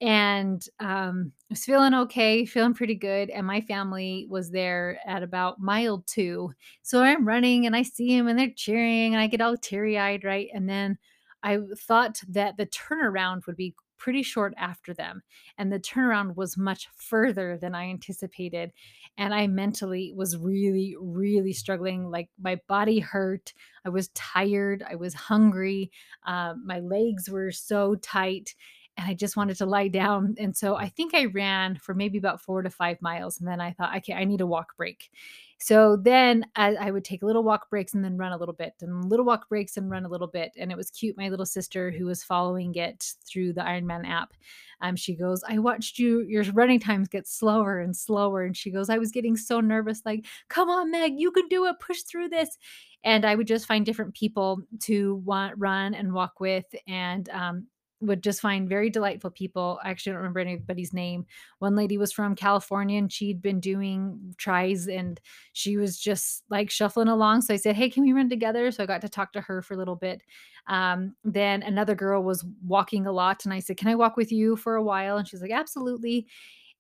And 0.02 0.66
um, 0.80 1.32
I 1.50 1.52
was 1.52 1.64
feeling 1.64 1.94
okay, 1.94 2.46
feeling 2.46 2.74
pretty 2.74 2.96
good. 2.96 3.30
And 3.30 3.48
my 3.48 3.62
family 3.62 4.28
was 4.30 4.52
there 4.52 5.00
at 5.06 5.24
about 5.24 5.60
mile 5.60 6.04
two. 6.06 6.52
So 6.82 7.02
I'm 7.02 7.28
running 7.28 7.66
and 7.66 7.76
I 7.76 7.84
see 7.84 8.18
them 8.18 8.28
and 8.28 8.38
they're 8.38 8.52
cheering 8.56 9.14
and 9.14 9.22
I 9.22 9.28
get 9.28 9.42
all 9.42 9.56
teary 9.56 9.98
eyed, 9.98 10.24
right? 10.24 10.50
And 10.54 10.68
then 10.68 10.98
I 11.46 11.60
thought 11.78 12.22
that 12.28 12.58
the 12.58 12.66
turnaround 12.66 13.46
would 13.46 13.56
be 13.56 13.75
pretty 13.98 14.24
short 14.24 14.54
after 14.58 14.94
them. 14.94 15.22
And 15.58 15.72
the 15.72 15.80
turnaround 15.80 16.36
was 16.36 16.58
much 16.58 16.90
further 16.96 17.58
than 17.58 17.75
I 17.75 17.90
anticipated. 17.90 18.74
And 19.18 19.34
I 19.34 19.48
mentally 19.48 20.12
was 20.16 20.38
really, 20.38 20.96
really 21.00 21.54
struggling. 21.54 22.10
Like 22.10 22.30
my 22.42 22.60
body 22.68 23.00
hurt. 23.00 23.54
I 23.86 23.90
was 23.90 24.10
tired. 24.10 24.84
I 24.90 24.96
was 24.96 25.14
hungry. 25.14 25.92
Uh, 26.25 26.56
my 26.64 26.80
legs 26.80 27.30
were 27.30 27.52
so 27.52 27.96
tight. 27.96 28.56
And 28.98 29.08
I 29.10 29.14
just 29.14 29.36
wanted 29.36 29.58
to 29.58 29.66
lie 29.66 29.90
down. 29.90 30.36
And 30.40 30.56
so 30.56 30.75
I 30.75 30.88
think 30.90 31.14
I 31.14 31.25
ran 31.25 31.78
for 31.78 31.94
maybe 31.94 32.18
about 32.18 32.42
four 32.42 32.62
to 32.62 32.70
five 32.70 33.02
miles. 33.02 33.40
And 33.40 33.48
then 33.48 33.60
I 33.60 33.72
thought, 33.72 33.96
okay, 33.98 34.14
I 34.14 34.24
need 34.24 34.42
a 34.42 34.48
walk 34.48 34.78
break. 34.78 35.10
So 35.58 35.96
then 35.96 36.46
I, 36.56 36.75
I, 36.75 36.92
would 36.92 37.06
take 37.06 37.24
little 37.24 37.44
walk 37.44 37.70
breaks 37.70 37.94
and 37.94 38.04
then 38.04 38.18
run 38.18 38.34
a 38.34 38.38
little 38.38 38.54
bit, 38.54 38.74
and 38.82 39.10
little 39.10 39.25
walk 39.25 39.48
breaks 39.48 39.78
and 39.78 39.90
run 39.90 40.06
a 40.06 40.10
little 40.10 40.28
bit. 40.28 40.52
And 40.58 40.70
it 40.72 40.78
was 40.78 40.92
cute. 40.92 41.18
My 41.18 41.30
little 41.30 41.46
sister, 41.46 41.92
who 41.92 42.06
was 42.06 42.24
following 42.24 42.75
it 42.75 43.14
through 43.25 43.54
the 43.54 43.62
Ironman 43.62 44.06
app, 44.08 44.34
um, 44.82 44.98
she 44.98 45.16
goes, 45.16 45.44
"I 45.48 45.60
watched 45.60 45.98
you. 45.98 46.22
Your 46.22 46.44
running 46.52 46.80
times 46.80 47.08
get 47.08 47.28
slower 47.28 47.80
and 47.80 47.96
slower." 47.96 48.44
And 48.44 48.56
she 48.56 48.70
goes, 48.70 48.90
"I 48.90 48.98
was 48.98 49.12
getting 49.12 49.38
so 49.38 49.62
nervous. 49.62 50.02
Like, 50.06 50.25
come 50.50 50.70
on, 50.70 50.92
Meg, 50.92 51.14
you 51.18 51.32
can 51.32 51.48
do 51.48 51.66
it. 51.66 51.80
Push 51.80 52.02
through 52.02 52.30
this." 52.30 52.58
And 53.04 53.24
I 53.24 53.36
would 53.36 53.48
just 53.48 53.66
find 53.66 53.86
different 53.86 54.14
people 54.14 54.62
to 54.82 55.16
want 55.25 55.54
run 55.58 55.94
and 55.94 56.14
walk 56.14 56.40
with, 56.42 56.66
and 56.86 57.30
um, 57.30 57.68
would 58.06 58.24
just 58.24 58.42
find 58.42 58.70
very 58.70 58.90
delightful 58.90 59.30
people. 59.30 59.80
I 59.84 59.90
actually 59.90 60.12
don't 60.12 60.18
remember 60.18 60.40
anybody's 60.40 60.94
name. 60.94 61.26
One 61.60 61.76
lady 61.76 61.98
was 61.98 62.12
from 62.12 62.36
California 62.36 62.98
and 62.98 63.12
she'd 63.12 63.42
been 63.42 63.60
doing 63.60 64.34
tries 64.38 64.88
and 64.88 65.20
she 65.54 65.78
was 65.78 66.00
just 66.00 66.44
like 66.50 66.70
shuffling 66.70 67.08
along. 67.08 67.42
So 67.42 67.54
I 67.54 67.58
said, 67.58 67.76
Hey, 67.76 67.90
can 67.90 68.04
we 68.04 68.14
run 68.14 68.30
together? 68.30 68.72
So 68.72 68.84
I 68.84 68.86
got 68.86 69.02
to 69.02 69.10
talk 69.10 69.34
to 69.34 69.42
her 69.42 69.62
for 69.62 69.74
a 69.74 69.78
little 69.78 69.96
bit. 69.96 70.24
Um, 70.68 71.16
then 71.24 71.64
another 71.64 71.96
girl 71.96 72.24
was 72.24 72.46
walking 72.66 73.06
a 73.08 73.12
lot 73.12 73.46
and 73.46 73.54
I 73.54 73.60
said, 73.60 73.78
Can 73.78 73.88
I 73.88 73.96
walk 73.96 74.18
with 74.18 74.32
you 74.32 74.56
for 74.56 74.75
a 74.75 74.84
while? 74.84 75.18
And 75.18 75.27
she's 75.27 75.42
like, 75.42 75.51
Absolutely. 75.51 76.27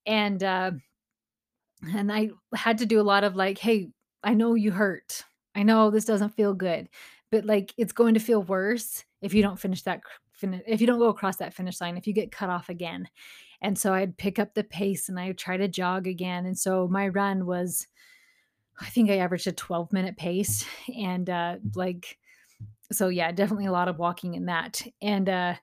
And 0.05 0.43
uh, 0.43 0.71
and 1.93 2.11
I 2.11 2.29
had 2.53 2.79
to 2.79 2.85
do 2.85 2.99
a 2.99 3.03
lot 3.03 3.23
of 3.23 3.35
like, 3.35 3.57
Hey, 3.57 3.89
I 4.23 4.33
know 4.33 4.55
you 4.55 4.71
hurt. 4.71 5.23
I 5.55 5.63
know 5.63 5.89
this 5.89 6.05
doesn't 6.05 6.35
feel 6.35 6.53
good, 6.53 6.89
but 7.31 7.45
like 7.45 7.73
it's 7.77 7.93
going 7.93 8.15
to 8.15 8.19
feel 8.19 8.43
worse 8.43 9.05
if 9.21 9.33
you 9.33 9.41
don't 9.41 9.59
finish 9.59 9.83
that 9.83 10.01
finish 10.35 10.61
if 10.67 10.81
you 10.81 10.87
don't 10.87 10.99
go 10.99 11.09
across 11.09 11.37
that 11.37 11.53
finish 11.53 11.81
line, 11.81 11.97
if 11.97 12.07
you 12.07 12.13
get 12.13 12.31
cut 12.31 12.49
off 12.49 12.69
again. 12.69 13.07
And 13.61 13.77
so 13.77 13.93
I'd 13.93 14.17
pick 14.17 14.37
up 14.37 14.53
the 14.53 14.63
pace 14.63 15.09
and 15.09 15.19
I 15.19 15.27
would 15.27 15.37
try 15.37 15.57
to 15.57 15.67
jog 15.67 16.07
again. 16.07 16.45
And 16.45 16.57
so 16.57 16.87
my 16.87 17.07
run 17.07 17.45
was, 17.45 17.87
I 18.79 18.85
think 18.87 19.09
I 19.09 19.17
averaged 19.17 19.47
a 19.47 19.51
12 19.51 19.91
minute 19.93 20.17
pace. 20.17 20.65
And 20.97 21.29
uh, 21.29 21.55
like, 21.73 22.17
so 22.91 23.07
yeah, 23.07 23.31
definitely 23.31 23.65
a 23.65 23.71
lot 23.71 23.87
of 23.87 23.97
walking 23.97 24.35
in 24.35 24.45
that. 24.45 24.81
And 25.01 25.29
uh, 25.29 25.55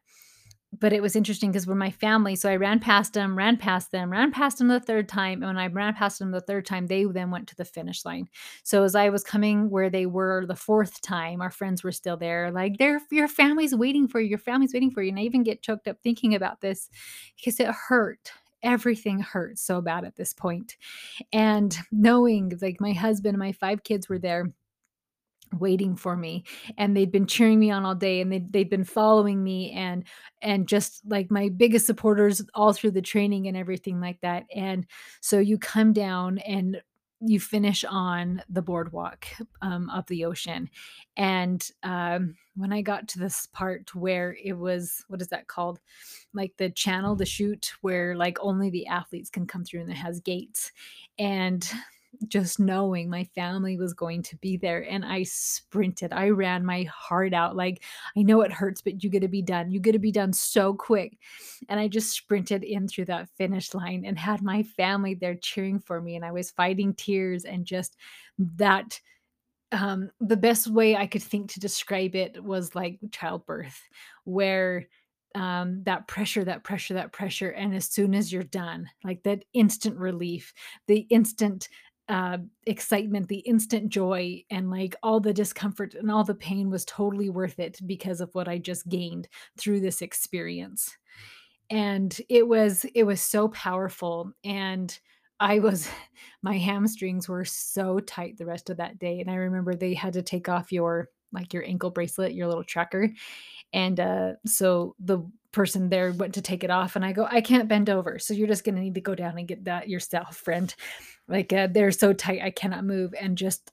but 0.78 0.92
it 0.92 1.02
was 1.02 1.16
interesting 1.16 1.50
because 1.50 1.66
we're 1.66 1.74
my 1.74 1.90
family, 1.90 2.34
so 2.34 2.50
I 2.50 2.56
ran 2.56 2.80
past 2.80 3.12
them, 3.12 3.36
ran 3.36 3.58
past 3.58 3.90
them, 3.90 4.10
ran 4.10 4.32
past 4.32 4.58
them 4.58 4.68
the 4.68 4.80
third 4.80 5.08
time. 5.08 5.42
And 5.42 5.46
when 5.46 5.58
I 5.58 5.66
ran 5.66 5.94
past 5.94 6.18
them 6.18 6.30
the 6.30 6.40
third 6.40 6.64
time, 6.64 6.86
they 6.86 7.04
then 7.04 7.30
went 7.30 7.48
to 7.48 7.56
the 7.56 7.64
finish 7.64 8.04
line. 8.04 8.28
So 8.62 8.82
as 8.82 8.94
I 8.94 9.10
was 9.10 9.22
coming 9.22 9.68
where 9.68 9.90
they 9.90 10.06
were 10.06 10.46
the 10.46 10.56
fourth 10.56 11.02
time, 11.02 11.42
our 11.42 11.50
friends 11.50 11.84
were 11.84 11.92
still 11.92 12.16
there. 12.16 12.50
Like, 12.50 12.78
their 12.78 13.00
your 13.10 13.28
family's 13.28 13.74
waiting 13.74 14.08
for 14.08 14.20
you. 14.20 14.28
Your 14.28 14.38
family's 14.38 14.72
waiting 14.72 14.90
for 14.90 15.02
you. 15.02 15.10
And 15.10 15.18
I 15.18 15.22
even 15.22 15.42
get 15.42 15.62
choked 15.62 15.88
up 15.88 15.98
thinking 16.02 16.34
about 16.34 16.60
this 16.62 16.88
because 17.36 17.60
it 17.60 17.68
hurt 17.68 18.32
everything 18.62 19.18
hurt 19.18 19.58
so 19.58 19.80
bad 19.80 20.04
at 20.04 20.16
this 20.16 20.32
point. 20.32 20.76
And 21.32 21.76
knowing 21.90 22.52
like 22.62 22.80
my 22.80 22.92
husband 22.92 23.34
and 23.34 23.40
my 23.40 23.52
five 23.52 23.82
kids 23.82 24.08
were 24.08 24.18
there 24.20 24.52
waiting 25.58 25.96
for 25.96 26.16
me 26.16 26.44
and 26.78 26.96
they'd 26.96 27.12
been 27.12 27.26
cheering 27.26 27.58
me 27.58 27.70
on 27.70 27.84
all 27.84 27.94
day 27.94 28.20
and 28.20 28.32
they'd, 28.32 28.52
they'd 28.52 28.70
been 28.70 28.84
following 28.84 29.42
me 29.42 29.70
and 29.72 30.04
and 30.40 30.66
just 30.68 31.02
like 31.06 31.30
my 31.30 31.48
biggest 31.48 31.86
supporters 31.86 32.42
all 32.54 32.72
through 32.72 32.90
the 32.90 33.02
training 33.02 33.46
and 33.46 33.56
everything 33.56 34.00
like 34.00 34.20
that 34.20 34.44
and 34.54 34.86
so 35.20 35.38
you 35.38 35.58
come 35.58 35.92
down 35.92 36.38
and 36.38 36.80
you 37.24 37.38
finish 37.38 37.84
on 37.84 38.42
the 38.48 38.62
boardwalk 38.62 39.26
um, 39.60 39.88
of 39.90 40.04
the 40.06 40.24
ocean 40.24 40.68
and 41.16 41.70
um, 41.82 42.34
when 42.56 42.72
i 42.72 42.82
got 42.82 43.06
to 43.06 43.18
this 43.18 43.46
part 43.52 43.94
where 43.94 44.36
it 44.42 44.54
was 44.54 45.04
what 45.08 45.20
is 45.22 45.28
that 45.28 45.46
called? 45.46 45.80
Like 46.34 46.52
the 46.56 46.70
channel 46.70 47.14
the 47.14 47.26
chute 47.26 47.72
where 47.80 48.16
like 48.16 48.38
only 48.40 48.70
the 48.70 48.86
athletes 48.86 49.30
can 49.30 49.46
come 49.46 49.64
through 49.64 49.82
and 49.82 49.90
it 49.90 49.96
has 49.96 50.20
gates 50.20 50.72
and 51.18 51.70
just 52.28 52.60
knowing 52.60 53.08
my 53.08 53.24
family 53.34 53.76
was 53.76 53.94
going 53.94 54.22
to 54.22 54.36
be 54.36 54.56
there 54.56 54.82
and 54.88 55.04
I 55.04 55.22
sprinted. 55.24 56.12
I 56.12 56.30
ran 56.30 56.64
my 56.64 56.84
heart 56.84 57.32
out 57.32 57.56
like 57.56 57.82
I 58.16 58.22
know 58.22 58.42
it 58.42 58.52
hurts 58.52 58.82
but 58.82 59.02
you 59.02 59.10
got 59.10 59.22
to 59.22 59.28
be 59.28 59.42
done. 59.42 59.70
You 59.70 59.80
got 59.80 59.92
to 59.92 59.98
be 59.98 60.12
done 60.12 60.32
so 60.32 60.74
quick. 60.74 61.18
And 61.68 61.80
I 61.80 61.88
just 61.88 62.14
sprinted 62.14 62.64
in 62.64 62.86
through 62.86 63.06
that 63.06 63.28
finish 63.36 63.74
line 63.74 64.04
and 64.04 64.18
had 64.18 64.42
my 64.42 64.62
family 64.62 65.14
there 65.14 65.34
cheering 65.34 65.78
for 65.78 66.00
me 66.00 66.16
and 66.16 66.24
I 66.24 66.32
was 66.32 66.50
fighting 66.50 66.94
tears 66.94 67.44
and 67.44 67.64
just 67.64 67.96
that 68.38 69.00
um 69.72 70.10
the 70.20 70.36
best 70.36 70.68
way 70.68 70.96
I 70.96 71.06
could 71.06 71.22
think 71.22 71.50
to 71.52 71.60
describe 71.60 72.14
it 72.14 72.42
was 72.42 72.74
like 72.74 72.98
childbirth 73.10 73.80
where 74.24 74.86
um, 75.34 75.82
that 75.84 76.06
pressure, 76.08 76.44
that 76.44 76.64
pressure, 76.64 76.94
that 76.94 77.12
pressure. 77.12 77.50
And 77.50 77.74
as 77.74 77.86
soon 77.86 78.14
as 78.14 78.32
you're 78.32 78.42
done, 78.42 78.88
like 79.04 79.22
that 79.22 79.44
instant 79.54 79.96
relief, 79.96 80.52
the 80.86 81.06
instant 81.10 81.68
uh, 82.08 82.38
excitement, 82.66 83.28
the 83.28 83.38
instant 83.40 83.88
joy, 83.88 84.42
and 84.50 84.70
like 84.70 84.96
all 85.02 85.20
the 85.20 85.32
discomfort 85.32 85.94
and 85.94 86.10
all 86.10 86.24
the 86.24 86.34
pain 86.34 86.70
was 86.70 86.84
totally 86.84 87.30
worth 87.30 87.58
it 87.58 87.78
because 87.86 88.20
of 88.20 88.34
what 88.34 88.48
I 88.48 88.58
just 88.58 88.88
gained 88.88 89.28
through 89.56 89.80
this 89.80 90.02
experience. 90.02 90.96
And 91.70 92.18
it 92.28 92.46
was 92.46 92.84
it 92.94 93.04
was 93.04 93.20
so 93.20 93.48
powerful 93.48 94.32
and 94.44 94.98
I 95.40 95.58
was 95.60 95.88
my 96.42 96.58
hamstrings 96.58 97.28
were 97.28 97.44
so 97.44 98.00
tight 98.00 98.36
the 98.36 98.46
rest 98.46 98.68
of 98.68 98.76
that 98.78 98.98
day 98.98 99.20
and 99.20 99.30
I 99.30 99.34
remember 99.34 99.74
they 99.74 99.94
had 99.94 100.12
to 100.14 100.22
take 100.22 100.48
off 100.48 100.72
your 100.72 101.08
like 101.32 101.54
your 101.54 101.64
ankle 101.64 101.90
bracelet, 101.90 102.34
your 102.34 102.46
little 102.46 102.64
tracker. 102.64 103.08
And 103.72 103.98
uh, 103.98 104.32
so 104.44 104.94
the 104.98 105.20
person 105.52 105.88
there 105.88 106.12
went 106.12 106.34
to 106.34 106.42
take 106.42 106.64
it 106.64 106.70
off, 106.70 106.96
and 106.96 107.04
I 107.04 107.12
go, 107.12 107.26
I 107.30 107.40
can't 107.40 107.68
bend 107.68 107.90
over. 107.90 108.18
So 108.18 108.34
you're 108.34 108.48
just 108.48 108.64
going 108.64 108.74
to 108.74 108.80
need 108.80 108.94
to 108.94 109.00
go 109.00 109.14
down 109.14 109.38
and 109.38 109.48
get 109.48 109.64
that 109.64 109.88
yourself, 109.88 110.36
friend. 110.36 110.74
Like 111.28 111.52
uh, 111.52 111.68
they're 111.70 111.92
so 111.92 112.12
tight, 112.12 112.42
I 112.42 112.50
cannot 112.50 112.84
move. 112.84 113.14
And 113.18 113.38
just 113.38 113.70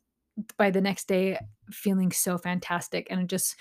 by 0.57 0.71
the 0.71 0.81
next 0.81 1.07
day, 1.07 1.39
feeling 1.71 2.11
so 2.11 2.37
fantastic 2.37 3.07
and 3.09 3.29
just 3.29 3.55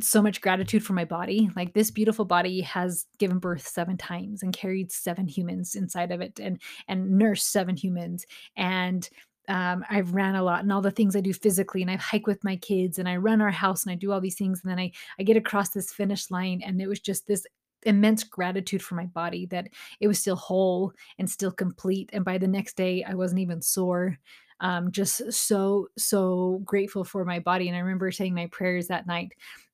so 0.00 0.20
much 0.20 0.40
gratitude 0.40 0.84
for 0.84 0.92
my 0.92 1.04
body. 1.04 1.50
Like 1.56 1.72
this 1.72 1.90
beautiful 1.90 2.24
body 2.24 2.60
has 2.62 3.06
given 3.18 3.38
birth 3.38 3.66
seven 3.66 3.96
times 3.96 4.42
and 4.42 4.52
carried 4.52 4.92
seven 4.92 5.26
humans 5.26 5.74
inside 5.74 6.12
of 6.12 6.20
it 6.20 6.38
and 6.38 6.60
and 6.88 7.18
nursed 7.18 7.50
seven 7.50 7.76
humans 7.76 8.26
and 8.56 9.08
um, 9.48 9.84
I've 9.88 10.14
ran 10.14 10.34
a 10.34 10.42
lot 10.42 10.62
and 10.62 10.72
all 10.72 10.80
the 10.82 10.90
things 10.90 11.14
I 11.16 11.20
do 11.20 11.32
physically, 11.32 11.82
and 11.82 11.90
I 11.90 11.96
hike 11.96 12.26
with 12.26 12.42
my 12.44 12.56
kids, 12.56 12.98
and 12.98 13.08
I 13.08 13.16
run 13.16 13.40
our 13.40 13.50
house, 13.50 13.84
and 13.84 13.92
I 13.92 13.94
do 13.94 14.12
all 14.12 14.20
these 14.20 14.36
things, 14.36 14.62
and 14.62 14.70
then 14.70 14.78
I 14.78 14.92
I 15.18 15.22
get 15.22 15.36
across 15.36 15.70
this 15.70 15.92
finish 15.92 16.30
line, 16.30 16.62
and 16.64 16.80
it 16.80 16.88
was 16.88 17.00
just 17.00 17.26
this 17.26 17.46
immense 17.84 18.24
gratitude 18.24 18.82
for 18.82 18.96
my 18.96 19.06
body 19.06 19.46
that 19.46 19.68
it 20.00 20.08
was 20.08 20.18
still 20.18 20.36
whole 20.36 20.92
and 21.18 21.30
still 21.30 21.52
complete, 21.52 22.10
and 22.12 22.24
by 22.24 22.38
the 22.38 22.48
next 22.48 22.76
day 22.76 23.04
I 23.04 23.14
wasn't 23.14 23.40
even 23.40 23.62
sore. 23.62 24.18
Um, 24.60 24.90
just 24.90 25.32
so 25.32 25.88
so 25.98 26.62
grateful 26.64 27.04
for 27.04 27.24
my 27.24 27.38
body, 27.40 27.68
and 27.68 27.76
I 27.76 27.80
remember 27.80 28.10
saying 28.10 28.34
my 28.34 28.46
prayers 28.46 28.88
that 28.88 29.06
night 29.06 29.32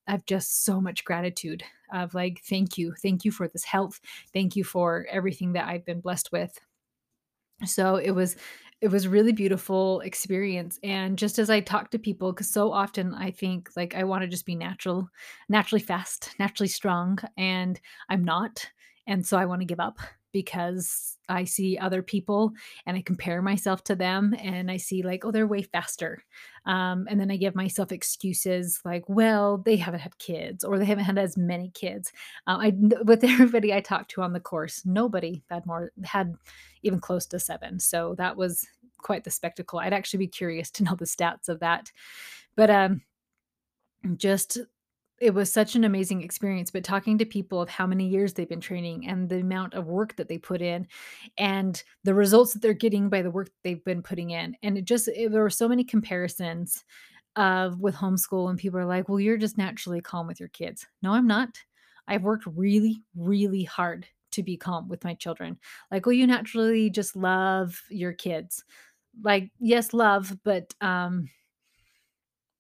of 0.09 0.27
just 0.27 0.65
so 0.65 0.81
much 0.81 1.05
gratitude 1.05 1.63
of 1.93 2.15
like 2.15 2.41
thank 2.49 2.77
you. 2.79 2.93
Thank 3.03 3.25
you 3.25 3.31
for 3.31 3.49
this 3.49 3.65
health. 3.65 4.01
Thank 4.33 4.57
you 4.57 4.65
for 4.65 5.07
everything 5.11 5.53
that 5.53 5.69
i've 5.69 5.85
been 5.85 6.01
blessed 6.01 6.31
with. 6.33 6.59
So 7.65 7.97
it 7.97 8.11
was 8.11 8.37
it 8.83 8.91
was 8.91 9.07
really 9.07 9.31
beautiful 9.33 10.01
experience. 10.01 10.79
And 10.83 11.17
just 11.17 11.39
as 11.39 11.49
i 11.49 11.61
talk 11.61 11.91
to 11.91 11.99
people 11.99 12.33
because 12.33 12.51
so 12.51 12.73
often 12.73 13.15
i 13.15 13.31
think 13.31 13.71
like 13.77 13.95
i 13.95 14.05
want 14.05 14.23
to 14.23 14.29
just 14.29 14.45
be 14.45 14.57
natural 14.57 15.09
naturally 15.49 15.81
fast 15.81 16.35
naturally 16.39 16.69
strong 16.69 17.19
and 17.37 17.81
i'm 18.09 18.25
not 18.25 18.67
and 19.07 19.25
so 19.25 19.39
i 19.39 19.47
want 19.47 19.61
to 19.61 19.67
give 19.67 19.81
up 19.81 19.99
because 20.33 21.19
i 21.29 21.45
see 21.45 21.79
other 21.79 22.03
people 22.03 22.53
and 22.87 22.97
i 22.97 23.03
compare 23.03 23.43
myself 23.43 23.85
to 23.85 23.95
them 23.95 24.35
and 24.41 24.71
i 24.71 24.77
see 24.77 25.03
like 25.03 25.25
oh 25.25 25.31
they're 25.31 25.47
way 25.47 25.63
faster 25.63 26.23
um, 26.67 27.07
and 27.11 27.21
then 27.21 27.31
i 27.31 27.37
give 27.37 27.55
myself 27.55 27.93
excuses 27.93 28.81
like 28.85 29.05
well 29.09 29.59
they 29.59 29.77
haven't 29.77 30.01
had 30.01 30.17
kids 30.19 30.65
or 30.65 30.79
they 30.79 30.85
haven't 30.85 31.05
had 31.05 31.19
as 31.19 31.37
many 31.37 31.71
kids 31.71 32.13
uh, 32.47 32.59
i 32.61 32.73
with 33.05 33.25
everybody 33.25 33.73
i 33.73 33.81
talked 33.81 34.11
to 34.11 34.23
on 34.23 34.33
the 34.33 34.41
course 34.41 34.83
nobody 34.85 35.43
had 35.51 35.65
more 35.67 35.93
had 36.05 36.35
even 36.83 37.01
close 37.01 37.27
to 37.27 37.39
seven. 37.39 37.79
So 37.81 38.15
that 38.19 38.37
was 38.37 38.67
quite 38.99 39.25
the 39.25 39.31
spectacle. 39.31 39.79
I'd 39.79 39.93
actually 39.93 40.19
be 40.19 40.29
curious 40.29 40.71
to 40.73 40.85
know 40.85 40.95
the 40.95 41.05
stats 41.05 41.49
of 41.49 41.61
that. 41.61 41.91
But 42.57 42.71
um, 42.71 43.03
just 44.17 44.59
it 45.23 45.35
was 45.35 45.53
such 45.53 45.75
an 45.75 45.85
amazing 45.85 46.23
experience 46.23 46.71
but 46.71 46.85
talking 46.85 47.17
to 47.19 47.25
people 47.25 47.61
of 47.61 47.69
how 47.69 47.87
many 47.87 48.07
years 48.07 48.35
they've 48.35 48.49
been 48.49 48.61
training 48.61 49.07
and 49.07 49.29
the 49.29 49.41
amount 49.41 49.75
of 49.75 49.87
work 49.87 50.17
that 50.17 50.29
they 50.29 50.39
put 50.39 50.61
in 50.61 50.87
and 51.39 51.83
the 52.05 52.15
results 52.15 52.53
that 52.53 52.63
they're 52.63 52.73
getting 52.73 53.09
by 53.09 53.23
the 53.23 53.31
work 53.31 53.51
they've 53.63 53.85
been 53.85 54.03
putting 54.03 54.31
in 54.31 54.57
and 54.63 54.77
it 54.77 54.85
just 54.85 55.09
it, 55.09 55.31
there 55.33 55.43
were 55.43 55.51
so 55.51 55.69
many 55.69 55.85
comparisons 55.85 56.85
of 57.37 57.81
with 57.81 57.95
homeschool 57.95 58.51
and 58.51 58.59
people 58.59 58.79
are 58.79 58.85
like 58.85 59.09
well 59.09 59.21
you're 59.21 59.39
just 59.39 59.57
naturally 59.57 60.01
calm 60.01 60.27
with 60.27 60.39
your 60.39 60.51
kids 60.51 60.87
no 61.03 61.13
i'm 61.13 61.27
not 61.27 61.49
i've 62.09 62.23
worked 62.23 62.45
really 62.47 63.03
really 63.17 63.65
hard 63.65 64.07
to 64.33 64.43
be 64.43 64.57
calm 64.57 64.89
with 64.89 65.05
my 65.05 65.15
children. 65.15 65.59
Like, 65.91 66.07
well, 66.07 66.15
you 66.15 66.27
naturally 66.27 66.91
just 66.91 67.17
love 67.17 67.81
your 67.89 68.13
kids. 68.13 68.65
Like, 69.23 69.51
yes, 69.61 69.93
love, 69.93 70.37
but 70.43 70.75
um 70.81 71.29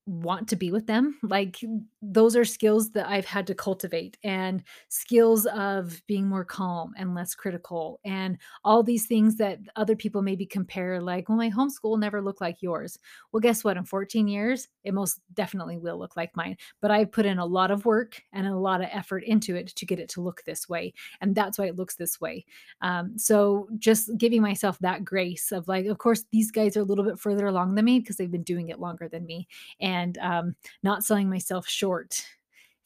want 0.06 0.48
to 0.48 0.56
be 0.56 0.70
with 0.72 0.86
them. 0.86 1.18
Like 1.22 1.60
those 2.00 2.36
are 2.36 2.44
skills 2.44 2.90
that 2.90 3.08
I've 3.08 3.24
had 3.24 3.46
to 3.46 3.54
cultivate 3.54 4.18
and 4.24 4.62
skills 4.88 5.46
of 5.46 6.02
being 6.08 6.28
more 6.28 6.44
calm 6.44 6.92
and 6.96 7.14
less 7.14 7.34
critical 7.34 8.00
and 8.04 8.38
all 8.64 8.82
these 8.82 9.06
things 9.06 9.36
that 9.36 9.60
other 9.76 9.94
people 9.94 10.20
maybe 10.22 10.44
compare 10.44 11.00
like, 11.00 11.28
well, 11.28 11.38
my 11.38 11.50
homeschool 11.50 12.00
never 12.00 12.20
looked 12.20 12.40
like 12.40 12.62
yours. 12.62 12.98
Well, 13.30 13.40
guess 13.40 13.62
what? 13.62 13.76
In 13.76 13.84
14 13.84 14.26
years, 14.26 14.68
it 14.82 14.92
most 14.92 15.20
definitely 15.34 15.78
will 15.78 15.98
look 15.98 16.16
like 16.16 16.36
mine. 16.36 16.56
But 16.80 16.90
I've 16.90 17.12
put 17.12 17.26
in 17.26 17.38
a 17.38 17.46
lot 17.46 17.70
of 17.70 17.84
work 17.84 18.20
and 18.32 18.46
a 18.46 18.56
lot 18.56 18.80
of 18.80 18.88
effort 18.90 19.22
into 19.24 19.54
it 19.54 19.68
to 19.68 19.86
get 19.86 20.00
it 20.00 20.08
to 20.10 20.20
look 20.20 20.42
this 20.44 20.68
way. 20.68 20.94
And 21.20 21.34
that's 21.34 21.58
why 21.58 21.66
it 21.66 21.76
looks 21.76 21.94
this 21.94 22.20
way. 22.20 22.44
Um, 22.80 23.16
so 23.16 23.68
just 23.78 24.10
giving 24.18 24.42
myself 24.42 24.78
that 24.80 25.04
grace 25.04 25.52
of 25.52 25.68
like, 25.68 25.86
of 25.86 25.98
course, 25.98 26.24
these 26.32 26.50
guys 26.50 26.76
are 26.76 26.80
a 26.80 26.84
little 26.84 27.04
bit 27.04 27.20
further 27.20 27.46
along 27.46 27.76
than 27.76 27.84
me 27.84 28.00
because 28.00 28.16
they've 28.16 28.30
been 28.30 28.42
doing 28.42 28.68
it 28.68 28.80
longer 28.80 29.08
than 29.08 29.24
me. 29.24 29.46
And 29.80 29.91
and 29.92 30.18
um, 30.18 30.56
not 30.82 31.04
selling 31.04 31.28
myself 31.28 31.68
short, 31.68 32.24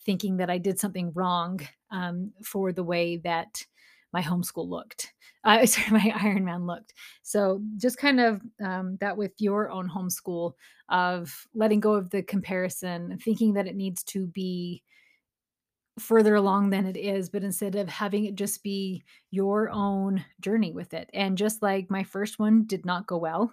thinking 0.04 0.36
that 0.38 0.50
I 0.50 0.58
did 0.58 0.78
something 0.78 1.12
wrong 1.14 1.60
um, 1.90 2.32
for 2.44 2.72
the 2.72 2.84
way 2.84 3.18
that 3.18 3.64
my 4.12 4.22
homeschool 4.22 4.68
looked. 4.68 5.12
Uh, 5.44 5.64
sorry, 5.66 5.90
my 5.90 6.10
Ironman 6.18 6.66
looked. 6.66 6.94
So 7.22 7.62
just 7.76 7.98
kind 7.98 8.20
of 8.20 8.42
um, 8.64 8.96
that 9.00 9.16
with 9.16 9.32
your 9.38 9.70
own 9.70 9.88
homeschool 9.88 10.54
of 10.88 11.46
letting 11.54 11.80
go 11.80 11.94
of 11.94 12.10
the 12.10 12.22
comparison, 12.22 13.18
thinking 13.22 13.54
that 13.54 13.66
it 13.66 13.76
needs 13.76 14.02
to 14.04 14.26
be 14.26 14.82
further 15.98 16.34
along 16.34 16.70
than 16.70 16.86
it 16.86 16.96
is, 16.96 17.30
but 17.30 17.42
instead 17.42 17.74
of 17.74 17.88
having 17.88 18.26
it 18.26 18.34
just 18.34 18.62
be 18.62 19.02
your 19.30 19.70
own 19.70 20.24
journey 20.40 20.72
with 20.72 20.92
it. 20.92 21.08
And 21.14 21.38
just 21.38 21.62
like 21.62 21.90
my 21.90 22.04
first 22.04 22.38
one 22.38 22.64
did 22.66 22.84
not 22.84 23.06
go 23.06 23.16
well 23.16 23.52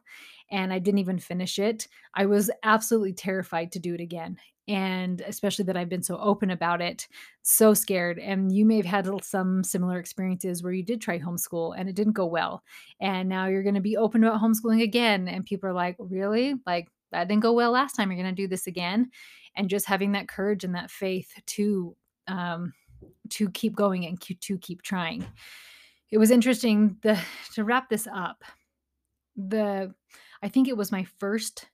and 0.52 0.74
I 0.74 0.80
didn't 0.80 1.00
even 1.00 1.20
finish 1.20 1.58
it, 1.58 1.88
I 2.14 2.26
was 2.26 2.52
absolutely 2.64 3.14
terrified 3.14 3.72
to 3.72 3.80
do 3.80 3.94
it 3.94 4.02
again. 4.02 4.38
And 4.68 5.22
especially 5.22 5.66
that 5.66 5.78
I've 5.78 5.90
been 5.90 6.04
so 6.04 6.18
open 6.18 6.50
about 6.50 6.82
it, 6.82 7.08
so 7.42 7.74
scared. 7.74 8.20
And 8.20 8.52
you 8.52 8.66
may 8.66 8.78
have 8.78 8.86
had 8.86 9.24
some 9.24 9.64
similar 9.64 9.98
experiences 10.00 10.64
where 10.64 10.74
you 10.74 10.84
did 10.84 11.02
try 11.02 11.20
homeschool 11.20 11.74
and 11.78 11.90
it 11.90 11.96
didn't 11.96 12.14
go 12.14 12.26
well. 12.26 12.64
And 13.00 13.28
now 13.28 13.48
you're 13.48 13.64
going 13.64 13.76
to 13.76 13.82
be 13.82 13.98
open 13.98 14.24
about 14.24 14.42
homeschooling 14.42 14.82
again. 14.82 15.28
And 15.28 15.46
people 15.46 15.70
are 15.70 15.74
like, 15.74 15.96
really? 16.00 16.56
Like, 16.66 16.88
that 17.12 17.28
didn't 17.28 17.44
go 17.44 17.54
well 17.54 17.72
last 17.72 17.94
time. 17.94 18.10
You're 18.10 18.22
going 18.22 18.36
to 18.36 18.42
do 18.42 18.48
this 18.48 18.68
again. 18.68 19.12
And 19.56 19.70
just 19.70 19.86
having 19.86 20.14
that 20.14 20.28
courage 20.28 20.64
and 20.64 20.76
that 20.76 20.90
faith 20.90 21.30
to 21.48 21.96
um, 22.28 22.74
to 23.30 23.50
keep 23.50 23.76
going 23.76 24.06
and 24.06 24.20
to 24.22 24.58
keep 24.58 24.82
trying. 24.82 25.26
It 26.12 26.18
was 26.18 26.32
interesting 26.32 26.98
the, 27.02 27.20
to 27.56 27.64
wrap 27.64 27.90
this 27.90 28.08
up. 28.14 28.44
The 29.36 29.94
I 30.42 30.50
think 30.50 30.68
it 30.68 30.78
was 30.78 30.92
my 30.92 31.06
first 31.20 31.68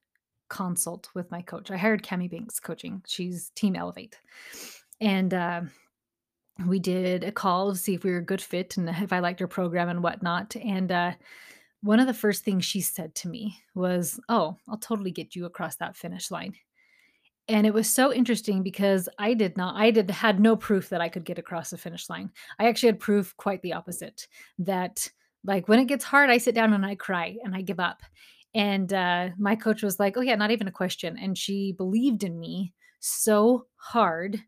consult 0.50 1.10
with 1.14 1.30
my 1.32 1.42
coach. 1.42 1.72
I 1.72 1.78
hired 1.78 2.04
Cami 2.04 2.30
Binks 2.30 2.60
coaching. 2.60 3.02
She's 3.06 3.50
Team 3.56 3.76
Elevate, 3.76 4.18
and 5.02 5.34
uh, 5.34 5.62
we 6.66 6.80
did 6.80 7.24
a 7.24 7.32
call 7.32 7.72
to 7.72 7.78
see 7.78 7.96
if 7.96 8.04
we 8.04 8.12
were 8.12 8.18
a 8.18 8.26
good 8.26 8.42
fit 8.42 8.78
and 8.78 8.90
if 8.90 9.12
I 9.12 9.20
liked 9.20 9.40
her 9.40 9.48
program 9.48 9.90
and 9.90 10.04
whatnot. 10.04 10.56
And 10.56 10.92
uh, 10.92 11.12
one 11.82 12.00
of 12.00 12.08
the 12.08 12.14
first 12.14 12.44
things 12.44 12.66
she 12.66 12.82
said 12.82 13.16
to 13.16 13.30
me 13.30 13.58
was, 13.76 14.20
"Oh, 14.30 14.56
I'll 14.68 14.78
totally 14.78 15.12
get 15.12 15.36
you 15.36 15.46
across 15.46 15.76
that 15.78 15.98
finish 15.98 16.32
line." 16.32 16.56
And 17.50 17.66
it 17.66 17.74
was 17.74 17.90
so 17.90 18.14
interesting 18.14 18.62
because 18.62 19.10
I 19.18 19.34
did 19.34 19.58
not 19.58 19.76
I 19.76 19.90
did 19.90 20.10
had 20.12 20.40
no 20.40 20.56
proof 20.56 20.90
that 20.90 21.02
I 21.02 21.10
could 21.10 21.26
get 21.26 21.40
across 21.40 21.72
the 21.72 21.78
finish 21.78 22.08
line. 22.08 22.30
I 22.60 22.68
actually 22.68 22.90
had 22.90 23.00
proof 23.00 23.36
quite 23.38 23.64
the 23.64 23.74
opposite 23.74 24.28
that 24.60 25.10
like 25.44 25.68
when 25.68 25.80
it 25.80 25.88
gets 25.88 26.06
hard 26.06 26.30
I 26.30 26.38
sit 26.38 26.54
down 26.54 26.74
and 26.74 26.86
I 26.86 26.94
cry 26.96 27.38
and 27.44 27.56
I 27.56 27.62
give 27.62 27.80
up. 27.80 28.02
And 28.54 28.94
uh 28.94 29.30
my 29.38 29.56
coach 29.56 29.82
was 29.82 30.00
like, 30.00 30.16
"Oh 30.16 30.22
yeah, 30.22 30.36
not 30.36 30.52
even 30.52 30.68
a 30.68 30.72
question." 30.72 31.18
And 31.18 31.38
she 31.38 31.74
believed 31.74 32.24
in 32.24 32.40
me 32.40 32.74
so 33.00 33.66
hard 33.76 34.40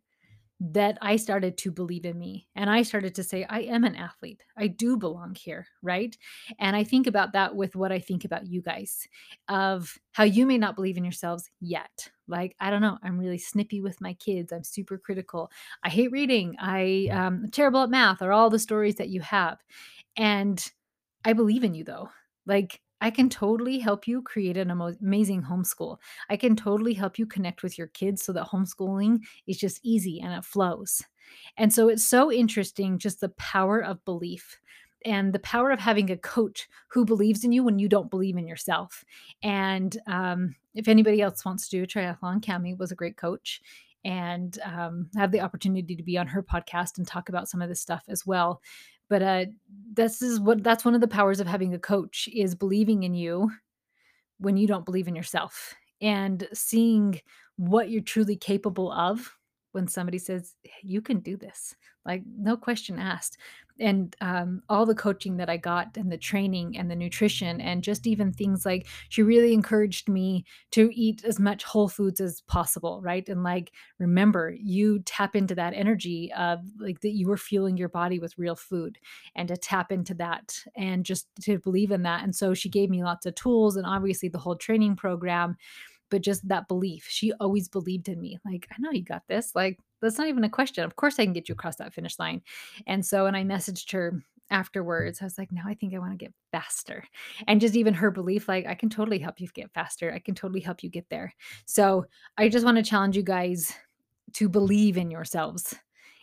that 0.64 0.96
I 1.02 1.16
started 1.16 1.58
to 1.58 1.72
believe 1.72 2.06
in 2.06 2.20
me 2.20 2.48
and 2.56 2.70
I 2.70 2.84
started 2.84 3.16
to 3.16 3.24
say, 3.24 3.48
I 3.50 3.62
am 3.62 3.84
an 3.84 3.96
athlete. 3.96 4.44
I 4.56 4.68
do 4.68 4.96
belong 4.96 5.34
here. 5.34 5.66
Right. 5.82 6.16
And 6.60 6.76
I 6.76 6.84
think 6.84 7.08
about 7.08 7.34
that 7.34 7.56
with 7.56 7.76
what 7.76 7.92
I 7.92 7.98
think 7.98 8.26
about 8.26 8.46
you 8.46 8.62
guys 8.62 9.08
of 9.50 9.98
how 10.12 10.24
you 10.24 10.46
may 10.46 10.60
not 10.60 10.76
believe 10.76 10.98
in 10.98 11.04
yourselves 11.04 11.50
yet. 11.62 12.12
Like, 12.28 12.56
I 12.60 12.70
don't 12.70 12.84
know, 12.84 13.00
I'm 13.02 13.18
really 13.18 13.40
snippy 13.40 13.82
with 13.82 14.00
my 14.02 14.14
kids. 14.14 14.54
I'm 14.54 14.64
super 14.64 15.00
critical. 15.00 15.50
I 15.84 15.90
hate 15.90 16.12
reading. 16.12 16.56
I, 16.60 17.08
um, 17.10 17.46
am 17.46 17.50
terrible 17.52 17.82
at 17.82 17.90
math 17.90 18.22
or 18.22 18.32
all 18.32 18.52
the 18.52 18.60
stories 18.60 18.96
that 18.96 19.10
you 19.10 19.22
have. 19.22 19.58
And 20.16 20.64
I 21.26 21.34
believe 21.34 21.64
in 21.64 21.74
you 21.74 21.84
though. 21.84 22.10
Like, 22.46 22.82
I 23.02 23.10
can 23.10 23.30
totally 23.30 23.80
help 23.80 24.08
you 24.08 24.22
create 24.22 24.58
an 24.58 24.70
amazing 24.70 25.42
homeschool. 25.44 25.98
I 26.30 26.38
can 26.38 26.56
totally 26.56 26.94
help 26.94 27.18
you 27.18 27.26
connect 27.26 27.64
with 27.64 27.78
your 27.78 27.88
kids 27.88 28.24
so 28.24 28.32
that 28.34 28.48
homeschooling 28.48 29.22
is 29.48 29.58
just 29.58 29.80
easy 29.84 30.22
and 30.22 30.34
it 30.34 30.46
flows. 30.46 31.02
And 31.58 31.74
so 31.74 31.90
it's 31.90 32.04
so 32.04 32.32
interesting 32.32 33.00
just 33.00 33.20
the 33.20 33.30
power 33.30 33.84
of 33.84 34.06
belief 34.06 34.60
and 35.04 35.34
the 35.34 35.40
power 35.40 35.72
of 35.72 35.80
having 35.80 36.12
a 36.12 36.18
coach 36.18 36.68
who 36.90 37.06
believes 37.06 37.44
in 37.44 37.52
you 37.52 37.64
when 37.64 37.80
you 37.80 37.90
don't 37.90 38.12
believe 38.12 38.38
in 38.38 38.48
yourself. 38.48 39.04
And 39.42 39.98
um, 40.06 40.56
if 40.76 40.88
anybody 40.88 41.22
else 41.22 41.44
wants 41.44 41.68
to 41.70 41.78
do 41.78 41.84
a 41.84 41.88
triathlon, 41.88 42.42
Cami 42.42 42.78
was 42.78 42.92
a 42.92 42.96
great 42.96 43.18
coach 43.18 43.62
and 44.04 44.58
um, 44.64 45.10
have 45.16 45.32
the 45.32 45.42
opportunity 45.42 45.96
to 45.96 46.04
be 46.04 46.18
on 46.18 46.28
her 46.28 46.44
podcast 46.44 46.98
and 46.98 47.08
talk 47.08 47.30
about 47.30 47.50
some 47.50 47.62
of 47.62 47.70
this 47.70 47.82
stuff 47.82 48.04
as 48.08 48.26
well 48.26 48.62
but 49.12 49.22
uh 49.22 49.46
this 49.94 50.22
is 50.22 50.40
what 50.40 50.64
that's 50.64 50.86
one 50.86 50.96
of 50.96 51.02
the 51.02 51.08
powers 51.08 51.42
of 51.42 51.48
having 51.48 51.74
a 51.74 51.80
coach 51.80 52.30
is 52.34 52.56
believing 52.56 53.04
in 53.04 53.14
you 53.14 53.52
when 54.40 54.56
you 54.56 54.66
don't 54.66 54.86
believe 54.86 55.10
in 55.10 55.16
yourself 55.16 55.76
and 56.02 56.48
seeing 56.54 57.20
what 57.58 57.90
you're 57.90 58.02
truly 58.02 58.38
capable 58.38 58.90
of 58.92 59.38
when 59.74 59.88
somebody 59.88 60.18
says 60.18 60.56
you 60.82 61.02
can 61.02 61.20
do 61.20 61.38
this. 61.38 61.76
Like 62.06 62.24
no 62.26 62.58
question 62.58 62.98
asked 62.98 63.38
and 63.82 64.16
um, 64.22 64.62
all 64.70 64.86
the 64.86 64.96
coaching 64.96 65.38
that 65.38 65.50
i 65.50 65.58
got 65.58 65.98
and 65.98 66.12
the 66.12 66.18
training 66.18 66.78
and 66.78 66.90
the 66.90 66.96
nutrition 66.96 67.60
and 67.60 67.84
just 67.84 68.08
even 68.08 68.32
things 68.32 68.66
like 68.66 68.88
she 69.10 69.24
really 69.24 69.54
encouraged 69.54 70.08
me 70.08 70.46
to 70.72 70.90
eat 70.94 71.24
as 71.26 71.40
much 71.40 71.64
whole 71.64 71.90
foods 71.90 72.22
as 72.22 72.42
possible 72.42 73.02
right 73.02 73.28
and 73.28 73.44
like 73.44 73.72
remember 74.00 74.56
you 74.62 75.00
tap 75.00 75.36
into 75.36 75.56
that 75.56 75.74
energy 75.74 76.32
of 76.38 76.60
like 76.80 77.02
that 77.02 77.12
you 77.12 77.28
were 77.28 77.38
fueling 77.38 77.78
your 77.78 77.90
body 77.90 78.20
with 78.20 78.38
real 78.38 78.56
food 78.56 78.98
and 79.36 79.48
to 79.48 79.58
tap 79.58 79.92
into 79.92 80.14
that 80.14 80.64
and 80.76 81.06
just 81.06 81.28
to 81.42 81.60
believe 81.60 81.92
in 81.92 82.04
that 82.04 82.24
and 82.24 82.36
so 82.36 82.54
she 82.54 82.70
gave 82.70 82.90
me 82.90 83.04
lots 83.04 83.26
of 83.26 83.36
tools 83.36 83.76
and 83.76 83.86
obviously 83.86 84.30
the 84.30 84.38
whole 84.38 84.56
training 84.56 84.96
program 84.96 85.58
but 86.12 86.22
just 86.22 86.48
that 86.50 86.68
belief. 86.68 87.08
She 87.10 87.34
always 87.40 87.68
believed 87.68 88.08
in 88.08 88.22
me. 88.22 88.38
Like, 88.46 88.68
I 88.70 88.76
know 88.78 88.92
you 88.92 89.02
got 89.02 89.24
this. 89.28 89.56
Like, 89.56 89.80
that's 90.02 90.18
not 90.18 90.28
even 90.28 90.44
a 90.44 90.50
question. 90.50 90.84
Of 90.84 90.96
course, 90.96 91.20
I 91.20 91.26
can 91.26 91.34
get 91.34 91.50
you 91.50 91.54
across 91.54 91.78
that 91.78 91.94
finish 91.94 92.20
line. 92.20 92.42
And 92.88 93.06
so, 93.06 93.26
and 93.26 93.38
I 93.38 93.44
messaged 93.44 93.92
her 93.92 94.22
afterwards. 94.50 95.22
I 95.22 95.26
was 95.26 95.38
like, 95.38 95.52
now 95.52 95.64
I 95.66 95.74
think 95.74 95.94
I 95.94 96.00
want 96.00 96.12
to 96.12 96.18
get 96.18 96.34
faster. 96.52 97.04
And 97.48 97.62
just 97.62 97.76
even 97.76 97.94
her 97.94 98.12
belief, 98.12 98.48
like, 98.48 98.66
I 98.68 98.76
can 98.76 98.90
totally 98.90 99.20
help 99.20 99.40
you 99.40 99.48
get 99.54 99.74
faster. 99.74 100.12
I 100.14 100.20
can 100.20 100.36
totally 100.36 100.60
help 100.60 100.84
you 100.84 100.90
get 100.90 101.10
there. 101.10 101.34
So, 101.66 102.06
I 102.38 102.50
just 102.50 102.66
want 102.66 102.78
to 102.78 102.84
challenge 102.84 103.16
you 103.16 103.24
guys 103.24 103.74
to 104.34 104.50
believe 104.50 104.98
in 104.98 105.12
yourselves. 105.12 105.76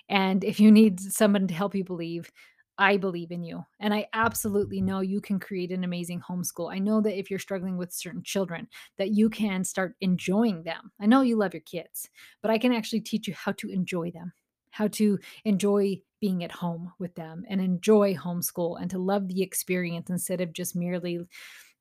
And 0.08 0.42
if 0.44 0.58
you 0.58 0.70
need 0.70 1.00
someone 1.00 1.46
to 1.48 1.54
help 1.54 1.74
you 1.74 1.84
believe, 1.84 2.30
I 2.78 2.96
believe 2.96 3.32
in 3.32 3.42
you. 3.42 3.64
And 3.80 3.92
I 3.92 4.08
absolutely 4.12 4.80
know 4.80 5.00
you 5.00 5.20
can 5.20 5.40
create 5.40 5.72
an 5.72 5.82
amazing 5.82 6.20
homeschool. 6.20 6.72
I 6.72 6.78
know 6.78 7.00
that 7.00 7.18
if 7.18 7.28
you're 7.28 7.40
struggling 7.40 7.76
with 7.76 7.92
certain 7.92 8.22
children, 8.22 8.68
that 8.98 9.10
you 9.10 9.28
can 9.30 9.64
start 9.64 9.96
enjoying 10.00 10.62
them. 10.62 10.92
I 11.00 11.06
know 11.06 11.22
you 11.22 11.36
love 11.36 11.54
your 11.54 11.60
kids, 11.60 12.08
but 12.40 12.50
I 12.52 12.58
can 12.58 12.72
actually 12.72 13.00
teach 13.00 13.26
you 13.26 13.34
how 13.34 13.52
to 13.52 13.68
enjoy 13.70 14.12
them, 14.12 14.32
how 14.70 14.86
to 14.88 15.18
enjoy 15.44 16.02
being 16.20 16.44
at 16.44 16.52
home 16.52 16.92
with 17.00 17.16
them 17.16 17.44
and 17.48 17.60
enjoy 17.60 18.14
homeschool 18.14 18.80
and 18.80 18.90
to 18.90 18.98
love 18.98 19.26
the 19.28 19.42
experience 19.42 20.08
instead 20.10 20.40
of 20.40 20.52
just 20.52 20.76
merely 20.76 21.18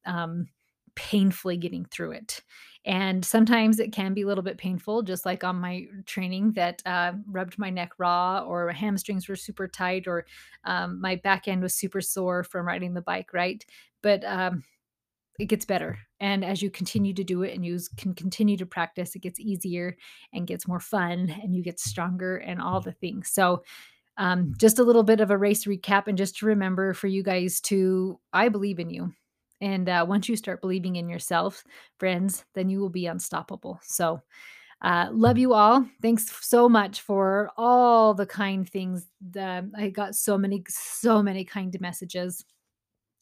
um, 0.05 0.47
painfully 0.95 1.57
getting 1.57 1.85
through 1.85 2.11
it. 2.11 2.41
And 2.87 3.23
sometimes 3.25 3.79
it 3.79 3.91
can 3.91 4.13
be 4.13 4.21
a 4.21 4.25
little 4.25 4.43
bit 4.43 4.57
painful, 4.57 5.03
just 5.03 5.25
like 5.25 5.43
on 5.43 5.57
my 5.57 5.87
training 6.05 6.53
that 6.53 6.81
uh, 6.85 7.13
rubbed 7.27 7.59
my 7.59 7.69
neck 7.69 7.91
raw, 7.99 8.39
or 8.39 8.71
hamstrings 8.71 9.27
were 9.27 9.35
super 9.35 9.67
tight, 9.67 10.07
or 10.07 10.25
um, 10.63 10.99
my 11.01 11.17
back 11.17 11.47
end 11.49 11.61
was 11.61 11.75
super 11.75 11.99
sore 12.01 12.43
from 12.45 12.65
riding 12.65 12.93
the 12.93 13.01
bike, 13.01 13.33
right? 13.33 13.65
But 14.01 14.23
um, 14.23 14.63
it 15.39 15.45
gets 15.47 15.65
better. 15.65 15.99
And 16.19 16.43
as 16.43 16.61
you 16.61 16.71
continue 16.71 17.13
to 17.13 17.23
do 17.23 17.43
it 17.43 17.53
and 17.53 17.65
you 17.65 17.77
can 17.97 18.13
continue 18.15 18.57
to 18.57 18.65
practice, 18.65 19.15
it 19.15 19.21
gets 19.21 19.39
easier 19.39 19.95
and 20.33 20.47
gets 20.47 20.67
more 20.67 20.79
fun 20.79 21.33
and 21.43 21.55
you 21.55 21.61
get 21.61 21.79
stronger 21.79 22.37
and 22.37 22.61
all 22.61 22.81
the 22.81 22.93
things. 22.93 23.29
So, 23.31 23.63
um, 24.17 24.53
just 24.57 24.79
a 24.79 24.83
little 24.83 25.03
bit 25.03 25.19
of 25.19 25.29
a 25.29 25.37
race 25.37 25.65
recap 25.65 26.07
and 26.07 26.17
just 26.17 26.37
to 26.37 26.47
remember 26.47 26.93
for 26.93 27.05
you 27.07 27.21
guys 27.21 27.61
to, 27.61 28.19
I 28.33 28.49
believe 28.49 28.79
in 28.79 28.89
you. 28.89 29.13
And 29.61 29.89
uh, 29.89 30.05
once 30.07 30.29
you 30.29 30.35
start 30.35 30.61
believing 30.61 30.97
in 30.97 31.09
yourself, 31.09 31.63
friends, 31.97 32.45
then 32.53 32.69
you 32.69 32.79
will 32.79 32.89
be 32.89 33.07
unstoppable. 33.07 33.79
So, 33.81 34.21
uh, 34.83 35.07
love 35.11 35.39
you 35.39 35.53
all. 35.53 35.89
Thanks 36.03 36.31
so 36.45 36.69
much 36.69 37.01
for 37.01 37.49
all 37.57 38.13
the 38.13 38.27
kind 38.27 38.69
things. 38.69 39.07
That 39.31 39.65
I 39.75 39.89
got 39.89 40.15
so 40.15 40.37
many, 40.37 40.63
so 40.67 41.23
many 41.23 41.43
kind 41.43 41.75
messages 41.81 42.45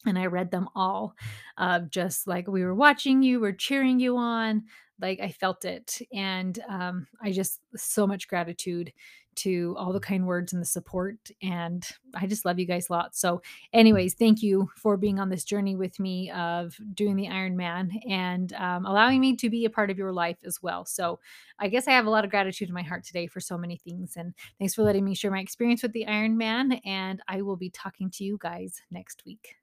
and 0.06 0.18
I 0.18 0.26
read 0.26 0.50
them 0.50 0.68
all. 0.74 1.14
Uh, 1.56 1.80
just 1.80 2.26
like 2.26 2.46
we 2.46 2.64
were 2.64 2.74
watching 2.74 3.22
you, 3.22 3.40
we're 3.40 3.52
cheering 3.52 3.98
you 3.98 4.16
on. 4.16 4.64
Like 5.00 5.20
I 5.20 5.30
felt 5.30 5.64
it. 5.64 5.98
And 6.12 6.58
um, 6.68 7.06
I 7.22 7.32
just, 7.32 7.60
so 7.74 8.06
much 8.06 8.28
gratitude 8.28 8.92
to 9.36 9.74
all 9.78 9.92
the 9.92 10.00
kind 10.00 10.26
words 10.26 10.52
and 10.52 10.60
the 10.60 10.66
support. 10.66 11.16
And 11.42 11.86
I 12.14 12.26
just 12.26 12.44
love 12.44 12.58
you 12.58 12.66
guys 12.66 12.88
a 12.88 12.92
lot. 12.92 13.16
So, 13.16 13.42
anyways, 13.72 14.14
thank 14.14 14.42
you 14.42 14.68
for 14.76 14.96
being 14.96 15.18
on 15.18 15.28
this 15.28 15.44
journey 15.44 15.76
with 15.76 15.98
me 16.00 16.30
of 16.30 16.76
doing 16.94 17.16
the 17.16 17.26
Ironman 17.26 17.90
and 18.08 18.52
um, 18.54 18.86
allowing 18.86 19.20
me 19.20 19.36
to 19.36 19.50
be 19.50 19.64
a 19.64 19.70
part 19.70 19.90
of 19.90 19.98
your 19.98 20.12
life 20.12 20.38
as 20.44 20.62
well. 20.62 20.84
So, 20.84 21.18
I 21.58 21.68
guess 21.68 21.88
I 21.88 21.92
have 21.92 22.06
a 22.06 22.10
lot 22.10 22.24
of 22.24 22.30
gratitude 22.30 22.68
in 22.68 22.74
my 22.74 22.82
heart 22.82 23.04
today 23.04 23.26
for 23.26 23.40
so 23.40 23.56
many 23.56 23.76
things. 23.76 24.14
And 24.16 24.34
thanks 24.58 24.74
for 24.74 24.82
letting 24.82 25.04
me 25.04 25.14
share 25.14 25.30
my 25.30 25.40
experience 25.40 25.82
with 25.82 25.92
the 25.92 26.06
Ironman. 26.08 26.80
And 26.84 27.20
I 27.28 27.42
will 27.42 27.56
be 27.56 27.70
talking 27.70 28.10
to 28.12 28.24
you 28.24 28.38
guys 28.40 28.82
next 28.90 29.24
week. 29.24 29.56